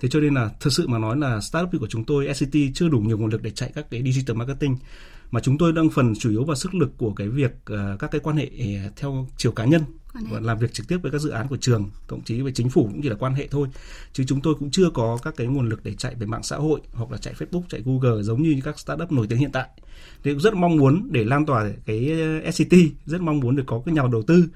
[0.00, 2.88] Thế cho nên là thực sự mà nói là startup của chúng tôi SCT chưa
[2.88, 4.76] đủ nhiều nguồn lực để chạy các cái digital marketing
[5.30, 8.10] mà chúng tôi đang phần chủ yếu vào sức lực của cái việc ờ, các
[8.10, 9.82] cái quan hệ ờ, theo chiều cá nhân
[10.30, 12.68] và làm việc trực tiếp với các dự án của trường thậm chí với chính
[12.70, 13.68] phủ cũng chỉ là quan hệ thôi.
[14.12, 16.56] Chứ chúng tôi cũng chưa có các cái nguồn lực để chạy về mạng xã
[16.56, 19.68] hội hoặc là chạy Facebook chạy Google giống như các startup nổi tiếng hiện tại.
[20.24, 22.74] Thì cũng rất mong muốn để lan tỏa cái ờ, SCT
[23.06, 24.48] rất mong muốn được có cái nhà đầu tư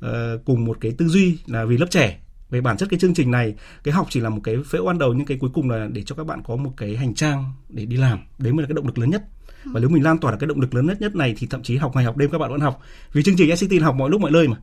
[0.00, 2.20] ờ, cùng một cái tư duy là vì lớp trẻ.
[2.50, 4.98] Về bản chất cái chương trình này cái học chỉ là một cái phễu ban
[4.98, 7.52] đầu nhưng cái cuối cùng là để cho các bạn có một cái hành trang
[7.68, 8.18] để đi làm.
[8.38, 9.22] Đấy mới là cái động lực lớn nhất
[9.72, 11.62] và nếu mình lan tỏa được cái động lực lớn nhất nhất này thì thậm
[11.62, 12.80] chí học ngày học đêm các bạn vẫn học.
[13.12, 14.56] Vì chương trình SCT học mọi lúc mọi nơi mà.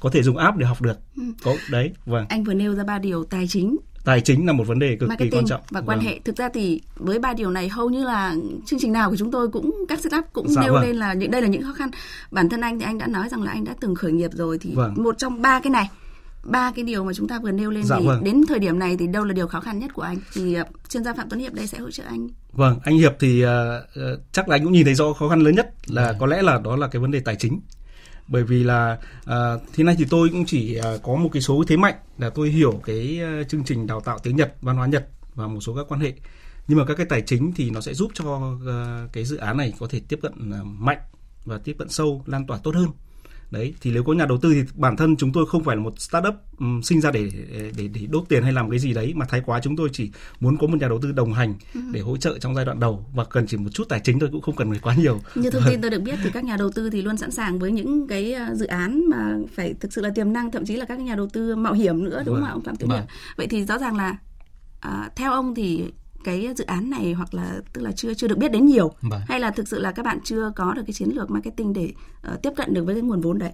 [0.00, 0.98] Có thể dùng app để học được.
[1.44, 2.26] Có đấy vâng.
[2.28, 3.76] Anh vừa nêu ra ba điều tài chính.
[4.04, 5.60] Tài chính là một vấn đề cực kỳ marketing quan trọng.
[5.70, 6.06] và quan Vâng.
[6.06, 6.20] hệ.
[6.24, 8.34] Thực ra thì với ba điều này hầu như là
[8.66, 10.82] chương trình nào của chúng tôi cũng các setup cũng Dạ nêu vâng.
[10.82, 11.90] lên là những đây là những khó khăn.
[12.30, 14.58] Bản thân anh thì anh đã nói rằng là anh đã từng khởi nghiệp rồi
[14.58, 14.94] thì Vâng.
[14.96, 15.88] một trong ba cái này
[16.44, 18.24] ba cái điều mà chúng ta vừa nêu lên Dạ thì vâng.
[18.24, 20.66] đến thời điểm này thì đâu là điều khó khăn nhất của anh thì uh,
[20.88, 23.86] chuyên gia phạm tuấn hiệp đây sẽ hỗ trợ anh Vâng, anh Hiệp thì ờ,
[23.94, 26.42] ờ, chắc là anh cũng nhìn thấy rõ khó khăn lớn nhất là có lẽ
[26.42, 27.60] là đó là cái vấn đề tài chính.
[28.28, 31.64] Bởi vì là ờ, thế này thì tôi cũng chỉ ờ, có một cái số
[31.68, 34.86] thế mạnh là tôi hiểu cái ờ, chương trình đào tạo tiếng Nhật, văn hóa
[34.86, 36.12] Nhật và một số các quan hệ.
[36.68, 39.56] Nhưng mà các cái tài chính thì nó sẽ giúp cho ờ, cái dự án
[39.56, 40.98] này có thể tiếp cận ờ, mạnh
[41.44, 42.88] và tiếp cận sâu, lan tỏa tốt hơn.
[43.50, 45.82] Đấy thì nếu có nhà đầu tư thì bản thân chúng tôi không phải là
[45.82, 47.30] một startup um, sinh ra để,
[47.76, 50.10] để để đốt tiền hay làm cái gì đấy mà thái quá chúng tôi chỉ
[50.40, 51.80] muốn có một nhà đầu tư đồng hành ừ.
[51.92, 54.28] để hỗ trợ trong giai đoạn đầu và cần chỉ một chút tài chính thôi
[54.32, 56.56] cũng không cần phải quá nhiều như thông tin tôi được biết thì các nhà
[56.56, 59.92] đầu tư thì luôn sẵn sàng với những cái ờ, dự án mà phải thực
[59.92, 62.34] sự là tiềm năng thậm chí là các nhà đầu tư mạo hiểm nữa đúng
[62.34, 63.04] không ạ ông phạm tiến vâng.
[63.36, 64.16] vậy thì rõ ràng là
[64.80, 65.84] à, theo ông thì
[66.24, 68.92] cái dự án này hoặc là tức là chưa chưa được biết đến nhiều.
[69.00, 69.22] Vâng.
[69.28, 71.92] hay là thực sự là các bạn chưa có được cái chiến lược marketing để
[72.32, 73.52] uh, tiếp cận được với cái nguồn vốn đấy?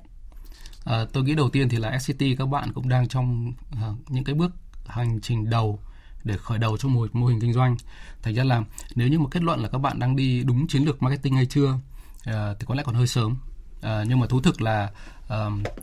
[0.84, 4.24] À, tôi nghĩ đầu tiên thì là SCT các bạn cũng đang trong uh, những
[4.24, 4.52] cái bước
[4.86, 5.80] hành trình đầu
[6.24, 7.76] để khởi đầu cho một mô hình kinh doanh.
[8.22, 8.62] Thành ra là
[8.94, 11.46] nếu như một kết luận là các bạn đang đi đúng chiến lược marketing hay
[11.46, 13.36] chưa uh, thì có lẽ còn hơi sớm.
[13.78, 14.90] Uh, nhưng mà thú thực là
[15.24, 15.30] uh,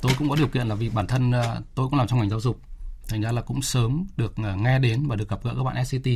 [0.02, 2.30] tôi cũng có điều kiện là vì bản thân uh, tôi cũng làm trong ngành
[2.30, 2.62] giáo dục.
[3.08, 5.86] Thành ra là cũng sớm được uh, nghe đến và được gặp gỡ các bạn
[5.86, 6.08] SCT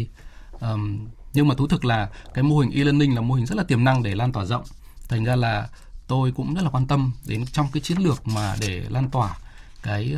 [0.60, 3.64] um, nhưng mà thú thực là cái mô hình e-learning là mô hình rất là
[3.64, 4.64] tiềm năng để lan tỏa rộng.
[5.10, 5.70] Thành ra là
[6.08, 9.38] tôi cũng rất là quan tâm đến trong cái chiến lược mà để lan tỏa
[9.84, 10.16] cái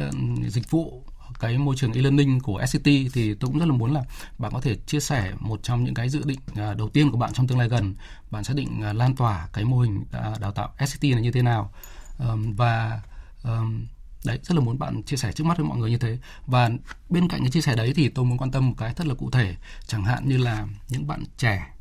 [0.48, 1.04] dịch vụ
[1.40, 4.04] cái môi trường e-learning của SCT thì tôi cũng rất là muốn là
[4.38, 7.18] bạn có thể chia sẻ một trong những cái dự định à, đầu tiên của
[7.18, 7.96] bạn trong tương lai gần.
[8.32, 11.32] Bạn xác định à, lan tỏa cái mô hình à, đào tạo SCT là như
[11.32, 11.72] thế nào.
[12.20, 13.02] Um, và
[13.44, 13.86] um,
[14.28, 16.70] đấy rất là muốn bạn chia sẻ trước mắt với mọi người như thế và
[17.10, 19.14] bên cạnh cái chia sẻ đấy thì tôi muốn quan tâm một cái rất là
[19.14, 19.56] cụ thể
[19.88, 21.74] chẳng hạn như là những bạn trẻ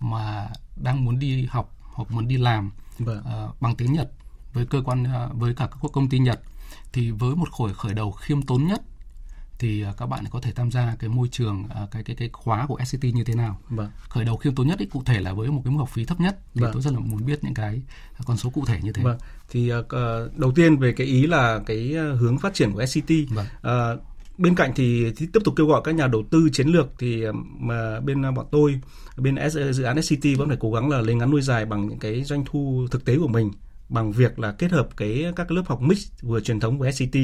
[0.00, 3.24] mà đang muốn đi học hoặc muốn đi làm vâng.
[3.48, 4.10] uh, bằng tiếng Nhật
[4.52, 6.40] với cơ quan uh, với cả các công ty Nhật
[6.92, 8.82] thì với một khởi khởi đầu khiêm tốn nhất
[9.60, 12.30] thì uh, các bạn có thể tham gia cái môi trường uh, cái cái cái
[12.32, 13.58] khóa của SCT như thế nào.
[13.68, 13.90] Vâng.
[14.08, 16.04] Khởi đầu khiêm tốn nhất ý, cụ thể là với một cái mức học phí
[16.04, 16.70] thấp nhất thì vâng.
[16.72, 17.82] tôi rất là muốn biết những cái
[18.24, 19.02] con số cụ thể như thế.
[19.02, 19.18] Vâng.
[19.50, 19.84] Thì uh,
[20.36, 23.46] đầu tiên về cái ý là cái hướng phát triển của SCT vâng.
[23.60, 24.02] uh,
[24.38, 27.24] bên cạnh thì, thì tiếp tục kêu gọi các nhà đầu tư chiến lược thì
[27.58, 28.80] mà bên bọn tôi
[29.16, 31.88] bên S, dự án SCT vẫn phải cố gắng là lấy ngắn nuôi dài bằng
[31.88, 33.50] những cái doanh thu thực tế của mình
[33.90, 37.16] bằng việc là kết hợp cái các lớp học mix vừa truyền thống của SCT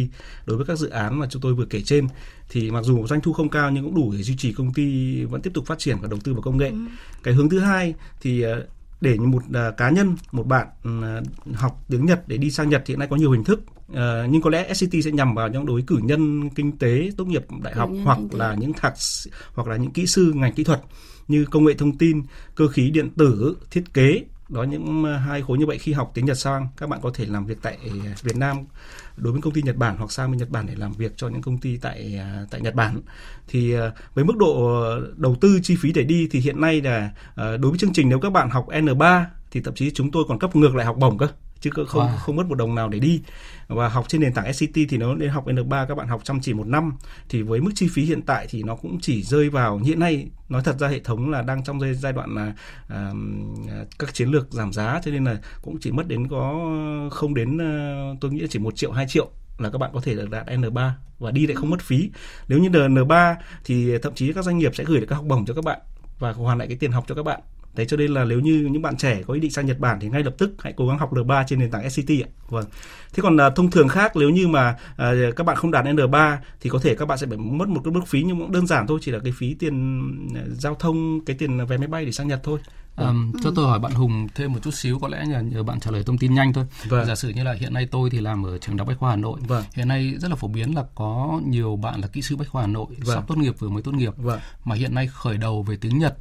[0.47, 2.09] đối với các dự án mà chúng tôi vừa kể trên
[2.49, 5.25] thì mặc dù doanh thu không cao nhưng cũng đủ để duy trì công ty
[5.25, 6.69] vẫn tiếp tục phát triển và đầu tư vào công nghệ.
[6.69, 6.77] Ừ.
[7.23, 8.67] Cái hướng thứ hai thì ờ,
[9.01, 12.83] để một uh, cá nhân một bạn uh, học tiếng Nhật để đi sang Nhật
[12.87, 13.61] thì hiện nay có nhiều hình thức
[13.93, 13.97] uh,
[14.31, 17.45] nhưng có lẽ SCT sẽ nhằm vào những đối cử nhân kinh tế tốt nghiệp
[17.63, 18.95] đại học hoặc là những thạc
[19.55, 20.81] hoặc là những kỹ sư ngành kỹ thuật
[21.29, 22.23] như công nghệ thông tin,
[22.55, 26.11] cơ khí điện tử, thiết kế đó những ờ, hai khối như vậy khi học
[26.15, 28.57] tiếng Nhật sang, các bạn có thể làm việc tại ờ, Việt Nam
[29.17, 31.29] đối với công ty Nhật Bản hoặc sang bên Nhật Bản để làm việc cho
[31.29, 33.01] những công ty tại ờ, tại Nhật Bản.
[33.49, 33.75] Thì
[34.15, 34.81] với mức độ
[35.17, 38.21] đầu tư chi phí để đi thì hiện nay là đối với chương trình nếu
[38.21, 41.19] các bạn học N3 thì thậm chí chúng tôi còn cấp ngược lại học bổng
[41.19, 41.29] cơ
[41.61, 42.17] chứ không wow.
[42.17, 43.21] không mất một đồng nào để đi
[43.69, 46.41] và học trên nền tảng SCT thì nó lên học N3 các bạn học chăm
[46.41, 46.93] chỉ một năm
[47.29, 50.31] thì với mức chi phí hiện tại thì nó cũng chỉ rơi vào hiện nay
[50.49, 52.55] nói thật ra hệ thống là đang trong giai đoạn là
[52.89, 53.13] à,
[53.99, 56.71] các chiến lược giảm giá cho nên là cũng chỉ mất đến có
[57.11, 57.59] không đến
[58.21, 60.91] tôi nghĩ chỉ một triệu hai triệu là các bạn có thể được đạt N3
[61.19, 62.11] và đi lại không mất phí.
[62.49, 65.47] Nếu như N3 thì thậm chí các doanh nghiệp sẽ gửi được các học bổng
[65.47, 65.79] cho các bạn
[66.19, 67.41] và hoàn lại cái tiền học cho các bạn
[67.77, 69.99] Thế cho nên là nếu như những bạn trẻ có ý định sang Nhật Bản
[70.01, 72.29] thì ngay lập tức hãy cố gắng học N3 trên nền tảng SCT ạ.
[72.49, 72.65] Vâng.
[73.15, 76.37] Thế còn uh, thông thường khác nếu như mà uh, các bạn không đạt N3
[76.61, 78.67] thì có thể các bạn sẽ phải mất một cái mức phí nhưng cũng đơn
[78.67, 82.05] giản thôi, chỉ là cái phí tiền uh, giao thông, cái tiền vé máy bay
[82.05, 82.59] để sang Nhật thôi.
[82.97, 85.81] Um, cho tôi hỏi bạn Hùng thêm một chút xíu có lẽ nhờ, nhờ bạn
[85.81, 86.65] trả lời thông tin nhanh thôi.
[86.89, 87.07] Vâng.
[87.07, 89.11] Giả sử như là hiện nay tôi thì làm ở trường đại học Bách khoa
[89.11, 89.41] Hà Nội.
[89.47, 89.65] Vâng.
[89.75, 92.63] Hiện nay rất là phổ biến là có nhiều bạn là kỹ sư Bách khoa
[92.63, 93.17] Hà Nội vâng.
[93.17, 94.41] sắp tốt nghiệp vừa mới tốt nghiệp vâng.
[94.65, 96.17] mà hiện nay khởi đầu về tiếng Nhật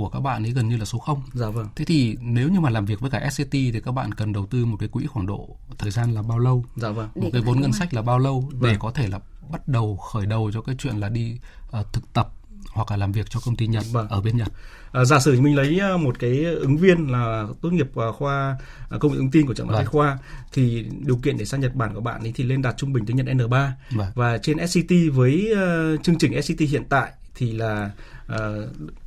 [0.00, 1.22] của các bạn ấy gần như là số 0.
[1.32, 1.68] Dạ vâng.
[1.76, 4.46] Thế thì nếu như mà làm việc với cả SCT thì các bạn cần đầu
[4.46, 6.64] tư một cái quỹ khoảng độ thời gian là bao lâu?
[6.76, 7.08] Dạ vâng.
[7.14, 8.72] Một cái vốn ngân sách là bao lâu vâng.
[8.72, 11.38] để có thể là bắt đầu khởi đầu cho cái chuyện là đi
[11.80, 12.32] uh, thực tập
[12.72, 14.08] hoặc là làm việc cho công ty Nhật vâng.
[14.08, 14.48] ở bên Nhật.
[14.92, 18.56] À, giả sử mình lấy ờ, một cái ứng viên là tốt nghiệp vào khoa
[18.88, 19.92] ờ, công nghệ thông tin của trường đại vâng.
[19.92, 20.18] khoa
[20.52, 23.06] thì điều kiện để sang Nhật Bản của bạn ấy thì lên đạt trung bình
[23.06, 24.08] tiếng Nhật N3 vâng.
[24.14, 27.90] và trên SCT với uh, chương trình SCT hiện tại thì là
[28.32, 28.38] uh,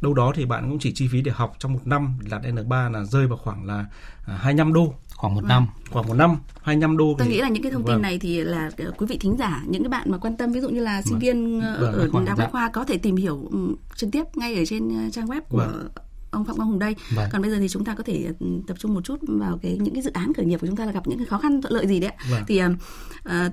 [0.02, 2.91] đâu đó thì bạn cũng chỉ chi phí để học trong một năm là N3
[2.91, 6.38] là rơi vào khoảng là uh, à, 25 đô khoảng một năm khoảng một năm
[6.62, 7.34] 25 đô tôi thì...
[7.34, 8.02] nghĩ là những cái thông tin vâng.
[8.02, 10.62] này thì là ờ, quý vị thính giả những cái bạn mà quan tâm ví
[10.62, 11.19] dụ như là sinh vâng.
[11.19, 11.93] viên vâng.
[11.93, 12.48] ở đại học dạ.
[12.52, 15.89] khoa có thể tìm hiểu um, trực tiếp ngay ở trên trang web của vâng
[16.34, 16.96] ông Phạm Quang Hùng đây.
[17.15, 17.30] Vâng.
[17.32, 19.78] Còn bây giờ thì chúng ta có thể ừ, tập trung một chút vào cái
[19.78, 21.62] những cái dự án khởi nghiệp của chúng ta là gặp những cái khó khăn
[21.62, 22.12] thuận lợi gì đấy.
[22.30, 22.43] Vâng.
[22.48, 22.72] Thì uh,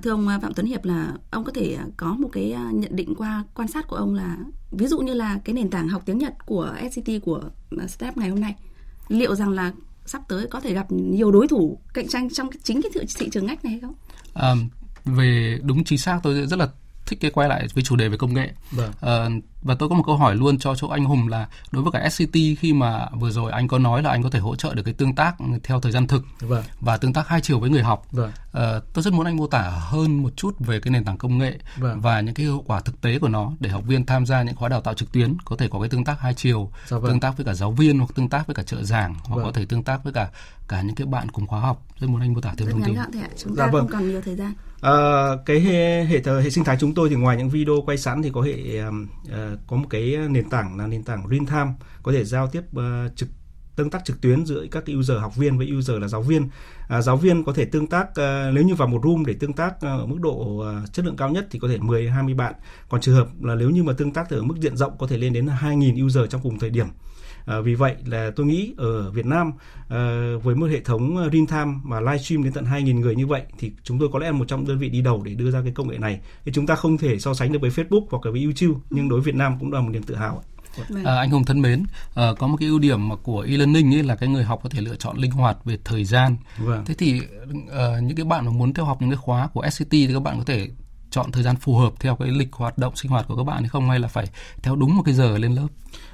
[0.03, 3.43] thưa ông Phạm Tuấn Hiệp là ông có thể có một cái nhận định qua
[3.55, 4.37] quan sát của ông là
[4.71, 7.41] ví dụ như là cái nền tảng học tiếng Nhật của SCT của
[7.87, 8.55] Step ngày hôm nay
[9.07, 9.71] liệu rằng là
[10.05, 13.29] sắp tới có thể gặp nhiều đối thủ cạnh tranh trong chính cái thị, thị
[13.29, 13.93] trường ngách này hay không?
[14.33, 14.55] À,
[15.05, 16.69] về đúng chính xác tôi rất là
[17.11, 18.51] thích cái quay lại với chủ đề về công nghệ.
[18.71, 18.91] Vâng.
[19.01, 19.29] À,
[19.61, 22.09] và tôi có một câu hỏi luôn cho chỗ anh Hùng là đối với cả
[22.09, 24.83] SCT khi mà vừa rồi anh có nói là anh có thể hỗ trợ được
[24.83, 26.63] cái tương tác theo thời gian thực vâng.
[26.79, 28.05] và tương tác hai chiều với người học.
[28.11, 28.31] Vâng.
[28.51, 31.37] Ờ, tôi rất muốn anh mô tả hơn một chút về cái nền tảng công
[31.37, 32.01] nghệ Vâng.
[32.01, 34.55] và những cái hiệu quả thực tế của nó để học viên tham gia những
[34.55, 37.11] khóa đào tạo trực tuyến có thể có cái tương tác hai chiều, Dạ vâng.
[37.11, 39.45] tương tác với cả giáo viên hoặc tương tác với cả trợ giảng hoặc Vâng.
[39.45, 40.29] có thể tương tác với cả
[40.67, 41.85] cả những cái bạn cùng khóa học.
[41.99, 42.95] Rất muốn anh mô tả thêm rất thông tin.
[42.95, 43.81] gọn thôi ạ chúng Dạ ta vâng.
[43.81, 44.93] không còn nhiều thời gian À,
[45.45, 48.29] cái hệ, hệ hệ sinh thái chúng tôi thì ngoài những video quay sẵn thì
[48.33, 48.93] có hệ uh,
[49.67, 53.15] có một cái nền tảng là nền tảng real time có thể giao tiếp uh,
[53.15, 53.29] trực
[53.75, 56.49] tương tác trực tuyến giữa các user học viên với user là giáo viên.
[56.87, 59.53] À, giáo viên có thể tương tác ờ, nếu như vào một room để tương
[59.53, 62.33] tác ờ, ở mức độ ờ, chất lượng cao nhất thì có thể 10 20
[62.33, 62.53] bạn.
[62.89, 65.17] Còn trường hợp là nếu như mà tương tác ở mức diện rộng có thể
[65.17, 66.87] lên đến 2.000 user trong cùng thời điểm.
[67.45, 69.51] À, vì vậy là tôi nghĩ ở Việt Nam
[69.87, 73.41] ờ, với một hệ thống real time và livestream đến tận 2.000 người như vậy
[73.59, 75.61] thì chúng tôi có lẽ là một trong đơn vị đi đầu để đưa ra
[75.61, 76.19] cái công nghệ này.
[76.45, 79.09] Thì chúng ta không thể so sánh được với Facebook hoặc là với YouTube nhưng
[79.09, 80.43] đối với Việt Nam cũng là một niềm tự hào.
[80.77, 81.03] Vâng.
[81.03, 84.03] À, anh Hùng thân mến, à, có một cái ưu điểm mà của e-learning ấy
[84.03, 86.37] là cái người học có thể lựa chọn linh hoạt về thời gian.
[86.57, 86.85] Vâng.
[86.85, 87.21] Thế thì
[87.69, 90.23] ờ, những cái bạn mà muốn theo học những cái khóa của SCT thì các
[90.23, 90.67] bạn có thể
[91.09, 93.59] chọn thời gian phù hợp theo cái lịch hoạt động sinh hoạt của các bạn
[93.59, 94.27] hay không hay là phải
[94.63, 95.67] theo đúng một cái giờ lên lớp?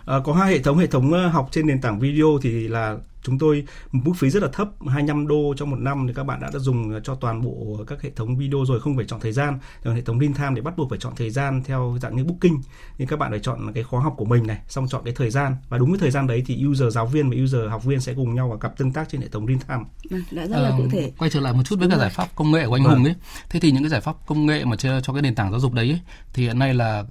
[0.05, 2.97] À, có hai hệ thống hệ thống ờ, học trên nền tảng video thì là
[3.21, 6.23] chúng tôi một mức phí rất là thấp 25 đô trong một năm thì các
[6.23, 9.19] bạn đã, đã dùng cho toàn bộ các hệ thống video rồi không phải chọn
[9.19, 9.59] thời gian.
[9.83, 12.23] Còn hệ thống real time thì bắt buộc phải chọn thời gian theo dạng như
[12.23, 12.57] booking.
[12.97, 15.29] Thì các bạn phải chọn cái khóa học của mình này xong chọn cái thời
[15.29, 15.55] gian.
[15.69, 18.13] Và đúng cái thời gian đấy thì user giáo viên và user học viên sẽ
[18.13, 19.83] cùng nhau và gặp tương tác trên hệ thống real time.
[20.09, 21.11] Vâng, đã rất là Ờ, cụ thể.
[21.17, 22.93] Quay trở lại một chút với cả giải pháp công nghệ của anh Vâng.
[22.95, 23.15] Hùng ấy.
[23.49, 25.59] Thế thì những cái giải pháp công nghệ mà cho, cho cái nền tảng giáo
[25.59, 25.99] dục đấy ấy,
[26.33, 27.03] thì hiện nay là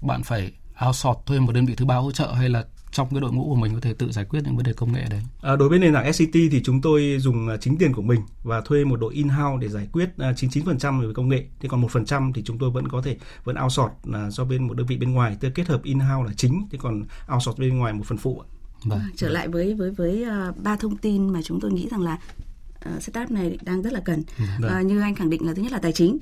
[0.00, 0.52] bạn phải
[0.86, 3.44] outsource thuê một đơn vị thứ ba hỗ trợ hay là trong cái đội ngũ
[3.48, 5.20] của mình có thể tự giải quyết những vấn đề công nghệ đấy?
[5.42, 8.20] À, đối với nền tảng SCT thì chúng tôi dùng à, chính tiền của mình
[8.42, 11.44] và thuê một đội in-house để giải quyết à, 99% về công nghệ.
[11.60, 14.74] Thế còn 1% thì chúng tôi vẫn có thể vẫn outsource là do bên một
[14.74, 17.02] đơn vị bên ngoài, tức kết hợp in-house là chính, thế còn
[17.34, 18.40] outsource bên ngoài một phần phụ.
[18.40, 18.46] ạ.
[18.84, 19.00] Vâng.
[19.16, 22.18] trở lại với với với ờ, ba thông tin mà chúng tôi nghĩ rằng là
[22.84, 24.22] ờ, setup này đang rất là cần
[24.60, 24.70] Vâng.
[24.70, 26.18] Ờ, như anh khẳng định là thứ nhất là tài chính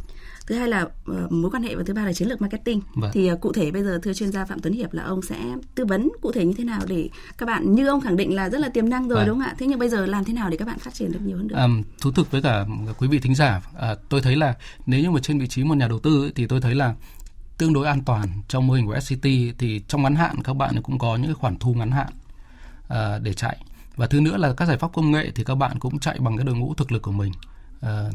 [0.46, 3.10] thứ hai là ờ, mối quan hệ và thứ ba là chiến lược marketing Vâng.
[3.14, 5.36] thì ờ, cụ thể bây giờ thưa chuyên gia phạm tuấn hiệp là ông sẽ
[5.74, 8.48] tư vấn cụ thể như thế nào để các bạn như ông khẳng định là
[8.50, 9.26] rất là tiềm năng rồi Vâng.
[9.28, 11.12] đúng không ạ thế nhưng bây giờ làm thế nào để các bạn phát triển
[11.12, 11.66] được nhiều hơn nữa À,
[12.00, 12.64] thú thực với cả
[12.98, 14.54] quý vị thính giả, à, tôi thấy là
[14.86, 16.94] nếu như mà trên vị trí một nhà đầu tư ấy, thì tôi thấy là
[17.58, 19.22] tương đối an toàn trong mô hình của SCT
[19.58, 22.08] thì trong ngắn hạn các bạn cũng có những khoản thu ngắn hạn
[22.88, 23.56] à, để chạy
[23.96, 26.36] và thứ nữa là các giải pháp công nghệ thì các bạn cũng chạy bằng
[26.36, 27.32] cái đội ngũ thực lực của mình.
[27.80, 28.10] À,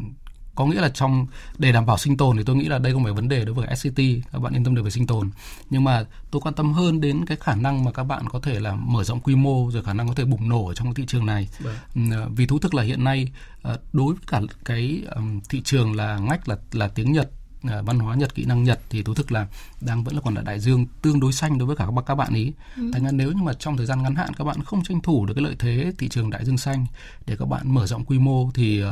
[0.58, 3.04] có nghĩa là trong để đảm bảo sinh tồn thì tôi nghĩ là đây không
[3.04, 5.30] phải vấn đề đối với SCT các bạn yên tâm được về sinh tồn.
[5.70, 8.60] Nhưng mà tôi quan tâm hơn đến cái khả năng mà các bạn có thể
[8.60, 10.94] là mở rộng quy mô rồi khả năng có thể bùng nổ ở trong cái
[10.96, 11.48] thị trường này.
[11.60, 11.76] Vâng.
[12.12, 15.04] Ừ, vì thú thực là hiện nay ờ, đối với cả cái
[15.50, 17.30] thị trường là ngách là là tiếng Nhật
[17.68, 19.48] ờ, văn hóa Nhật kỹ năng Nhật thì thú thực là
[19.82, 22.06] đang vẫn là còn là đại dương tương đối xanh đối với cả các bạn
[22.08, 22.52] các bạn ý.
[22.76, 25.26] Thành ra nếu như mà trong thời gian ngắn hạn các bạn không tranh thủ
[25.26, 26.86] được cái lợi thế thị trường đại dương xanh
[27.26, 28.84] để các bạn mở rộng quy mô thì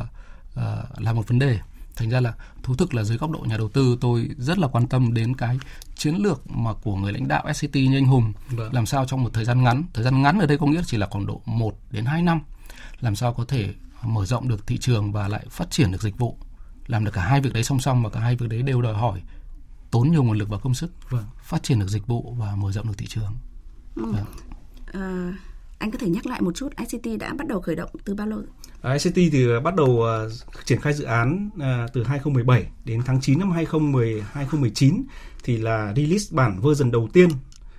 [0.56, 1.60] ờ, là một vấn đề.
[1.96, 2.34] Thành ra là
[2.64, 5.36] thú thực là dưới góc độ nhà đầu tư tôi rất là quan tâm đến
[5.36, 5.60] cái
[5.96, 8.34] chiến lược mà của người lãnh đạo SCT như anh Hùng.
[8.50, 8.74] Vâng.
[8.74, 10.98] làm sao trong một thời gian ngắn thời gian ngắn ở đây có nghĩa chỉ
[10.98, 12.40] là khoảng độ 1 đến 2 năm
[13.02, 16.18] làm sao có thể mở rộng được thị trường và lại phát triển được dịch
[16.18, 16.38] vụ
[16.88, 18.94] làm được cả hai việc đấy song song và cả hai việc đấy đều đòi
[18.94, 19.22] hỏi
[19.92, 21.26] tốn nhiều nguồn lực và công sức Vâng.
[21.44, 23.32] phát triển được dịch vụ và mở rộng được thị trường
[23.96, 24.26] Vâng.
[24.94, 25.32] Ờ,
[25.80, 28.28] anh có thể nhắc lại một chút ICT đã bắt đầu khởi động từ bao
[28.28, 28.42] lâu
[28.82, 30.16] À, ICT thì bắt đầu à,
[30.66, 35.04] triển khai dự án à, từ 2017 đến tháng 9 năm 2010 2019
[35.44, 37.30] thì là release bản version đầu tiên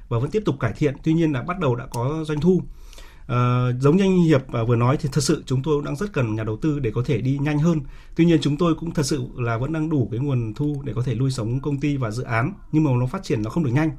[0.08, 0.94] và vẫn tiếp tục cải thiện.
[1.02, 2.62] Tuy nhiên là bắt đầu đã có doanh thu.
[3.26, 5.96] Ờ, giống như anh Hiệp à, vừa nói thì thật sự chúng tôi cũng đang
[5.96, 7.80] rất cần nhà đầu tư để có thể đi nhanh hơn.
[8.16, 10.92] Tuy nhiên chúng tôi cũng thật sự là vẫn đang đủ cái nguồn thu để
[10.92, 13.50] có thể nuôi sống công ty và dự án nhưng mà nó phát triển nó
[13.50, 13.90] không được nhanh.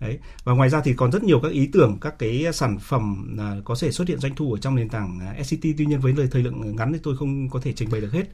[0.00, 0.18] Đấy.
[0.44, 3.56] Và ngoài ra thì còn rất nhiều các ý tưởng, các cái sản phẩm à,
[3.64, 5.62] có thể xuất hiện doanh thu ở trong nền tảng à, SCT.
[5.78, 8.12] Tuy nhiên với lời thời lượng ngắn thì tôi không có thể trình bày được
[8.12, 8.24] hết.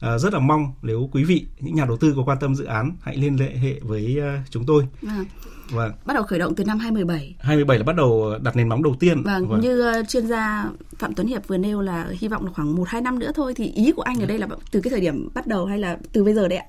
[0.00, 2.64] À, rất là mong nếu quý vị, những nhà đầu tư có quan tâm dự
[2.64, 4.86] án, hãy liên hệ với à, chúng tôi.
[5.02, 5.24] Vâng.
[5.70, 8.82] Và bắt đầu khởi động từ năm 2017 27 là bắt đầu đặt nền móng
[8.82, 9.22] đầu tiên.
[9.22, 12.76] Vâng, như ờ, chuyên gia Phạm Tuấn Hiệp vừa nêu là hy vọng là khoảng
[12.76, 15.00] 1 2 năm nữa thôi thì ý của anh ở đây là từ cái thời
[15.00, 16.66] điểm bắt đầu hay là từ bây giờ đấy ạ?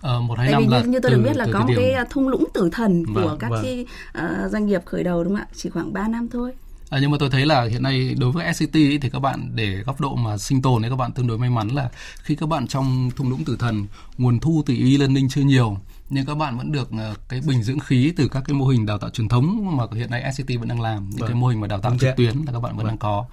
[0.00, 1.60] Ờ, một hai Tại năm vì là như, như tôi từ, được biết là có
[1.60, 3.62] một điểm- cái thung lũng tử thần của Vâng, các vâng.
[3.64, 5.46] cái ờ, doanh nghiệp khởi đầu đúng không ạ?
[5.56, 6.52] Chỉ khoảng 3 năm thôi.
[6.90, 9.50] À, nhưng mà tôi thấy là hiện nay đối với SCT ý, thì các bạn
[9.54, 11.88] để góc độ mà sinh tồn thì các bạn tương đối may mắn là
[12.22, 13.86] khi các bạn trong thung lũng tử thần
[14.18, 15.76] nguồn thu từ e-learning chưa nhiều
[16.10, 18.86] nhưng các bạn vẫn được ờ, cái bình dưỡng khí từ các cái mô hình
[18.86, 21.28] đào tạo truyền thống mà hiện nay SCT vẫn đang làm những Vâng.
[21.28, 22.86] cái mô hình mà đào tạo Đúng trực tuyến là các bạn vẫn Vâng.
[22.86, 23.24] đang có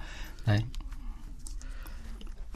[0.46, 0.60] đấy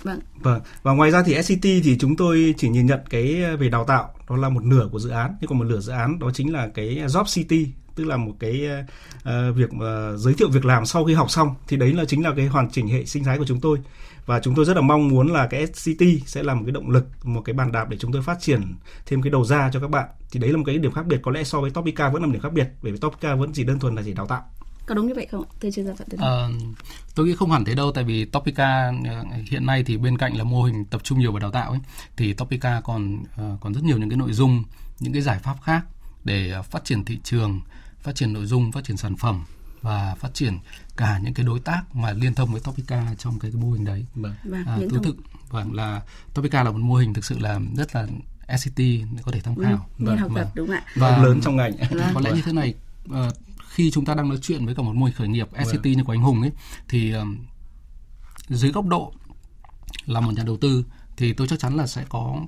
[0.03, 0.21] Vâng.
[0.41, 0.61] Vâng.
[0.83, 4.15] Và ngoài ra thì SCT thì chúng tôi chỉ nhìn nhận cái về đào tạo
[4.31, 6.53] đó là một nửa của dự án, nhưng còn một nửa dự án đó chính
[6.53, 8.69] là cái Job City tức là một cái
[9.19, 12.25] uh, việc uh, giới thiệu việc làm sau khi học xong thì đấy là chính
[12.25, 13.79] là cái hoàn chỉnh hệ sinh thái của chúng tôi
[14.27, 16.91] và chúng tôi rất là mong muốn là cái SCT sẽ là một cái động
[16.91, 18.75] lực một cái bàn đạp để chúng tôi phát triển
[19.07, 21.21] thêm cái đầu ra cho các bạn thì đấy là một cái điểm khác biệt
[21.23, 23.53] có lẽ so với Topica vẫn là một điểm khác biệt bởi vì Topica vẫn
[23.53, 24.43] chỉ đơn thuần là chỉ đào tạo
[24.91, 26.49] có đúng như vậy không thưa chuyên gia phạm à,
[27.15, 30.37] tôi nghĩ không hẳn thế đâu tại vì Topica ờ, hiện nay thì bên cạnh
[30.37, 31.81] là mô hình tập trung nhiều vào đào tạo ấy
[32.17, 34.65] thì Topica còn uh, còn rất nhiều những cái nội dung
[35.01, 35.85] những cái giải pháp khác
[36.25, 37.61] để phát triển thị trường
[38.01, 39.45] phát triển nội dung phát triển sản phẩm
[39.83, 40.59] và phát triển
[40.97, 43.85] cả những cái đối tác mà liên thông với Topica trong cái, cái mô hình
[43.85, 44.05] đấy.
[44.15, 44.35] Vâng.
[44.45, 45.17] vâng à, tôi thực
[45.51, 46.03] vâng là
[46.35, 48.07] Topica là một mô hình thực sự là rất là
[48.59, 48.81] SCT
[49.23, 49.89] có thể tham khảo.
[49.99, 50.83] Ừ, nên học tập đúng không ạ?
[50.95, 51.73] Và lớn trong ngành.
[51.91, 52.11] Vâng.
[52.15, 52.75] Có lẽ như thế này
[53.09, 53.15] uh,
[53.71, 55.93] khi chúng ta đang nói chuyện với cả một mô hình khởi nghiệp SCT vâng.
[55.93, 56.53] như của anh Hùng ấy
[56.89, 57.39] thì um,
[58.49, 59.13] dưới góc độ
[60.07, 60.85] là một nhà đầu tư
[61.17, 62.41] thì tôi chắc chắn là sẽ có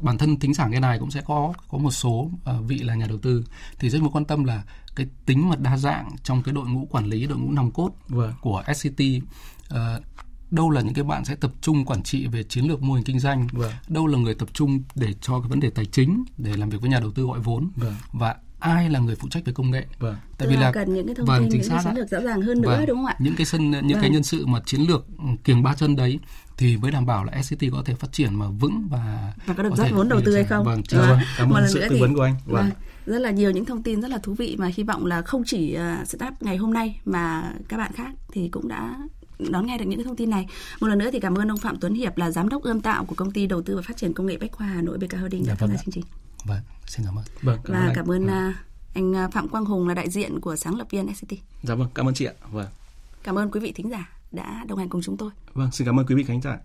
[0.00, 2.30] bản thân thính giảng cái này cũng sẽ có có một số uh,
[2.68, 3.44] vị là nhà đầu tư
[3.78, 4.64] thì rất muốn quan tâm là
[4.96, 7.90] cái tính mà đa dạng trong cái đội ngũ quản lý đội ngũ nòng cốt
[8.08, 8.32] vâng.
[8.40, 9.00] của SCT
[9.74, 9.76] uh,
[10.50, 13.04] đâu là những cái bạn sẽ tập trung quản trị về chiến lược mô hình
[13.04, 13.72] kinh doanh vâng.
[13.88, 16.80] đâu là người tập trung để cho cái vấn đề tài chính để làm việc
[16.80, 17.94] với nhà đầu tư gọi vốn vâng.
[18.12, 20.14] và ai là người phụ trách về công nghệ vâng.
[20.14, 22.10] tại Tức vì là, là cần những cái thông vâng, tin những cái chiến lược
[22.10, 22.86] rõ ràng hơn nữa vâng.
[22.86, 24.00] đúng không ạ những cái sân những vâng.
[24.00, 26.18] cái nhân sự mà chiến lược ừ, kiềng ba chân đấy
[26.56, 29.62] thì mới đảm bảo là SCT có thể phát triển mà vững và và có
[29.62, 31.08] được rót vốn đầu tư hay không vâng, vâng.
[31.08, 31.18] vâng.
[31.38, 32.62] cảm ơn sự tư vấn của anh vâng.
[32.62, 32.70] vâng
[33.06, 35.42] rất là nhiều những thông tin rất là thú vị mà hy vọng là không
[35.46, 38.96] chỉ uh, startup ngày hôm nay mà các bạn khác thì cũng đã
[39.38, 40.46] đón nghe được những cái thông tin này.
[40.80, 43.04] Một lần nữa thì cảm ơn ông Phạm Tuấn Hiệp là giám đốc ươm tạo
[43.04, 45.12] của công ty đầu tư và phát triển công nghệ Bách Khoa Hà Nội BK
[45.12, 46.04] Holding đã tham gia chương trình.
[46.44, 47.24] Vâng, xin cảm ơn.
[47.42, 48.52] Vâng, cảm và ơn cảm ơn vâng.
[48.94, 51.32] anh à, Phạm Quang Hùng là đại diện của sáng lập viên SCT.
[51.62, 52.32] Dạ vâng, cảm ơn chị ạ.
[52.50, 52.68] Vâng.
[53.22, 55.30] Cảm ơn quý vị thính giả đã đồng hành cùng chúng tôi.
[55.54, 56.58] Vâng, xin cảm ơn quý vị khán giả.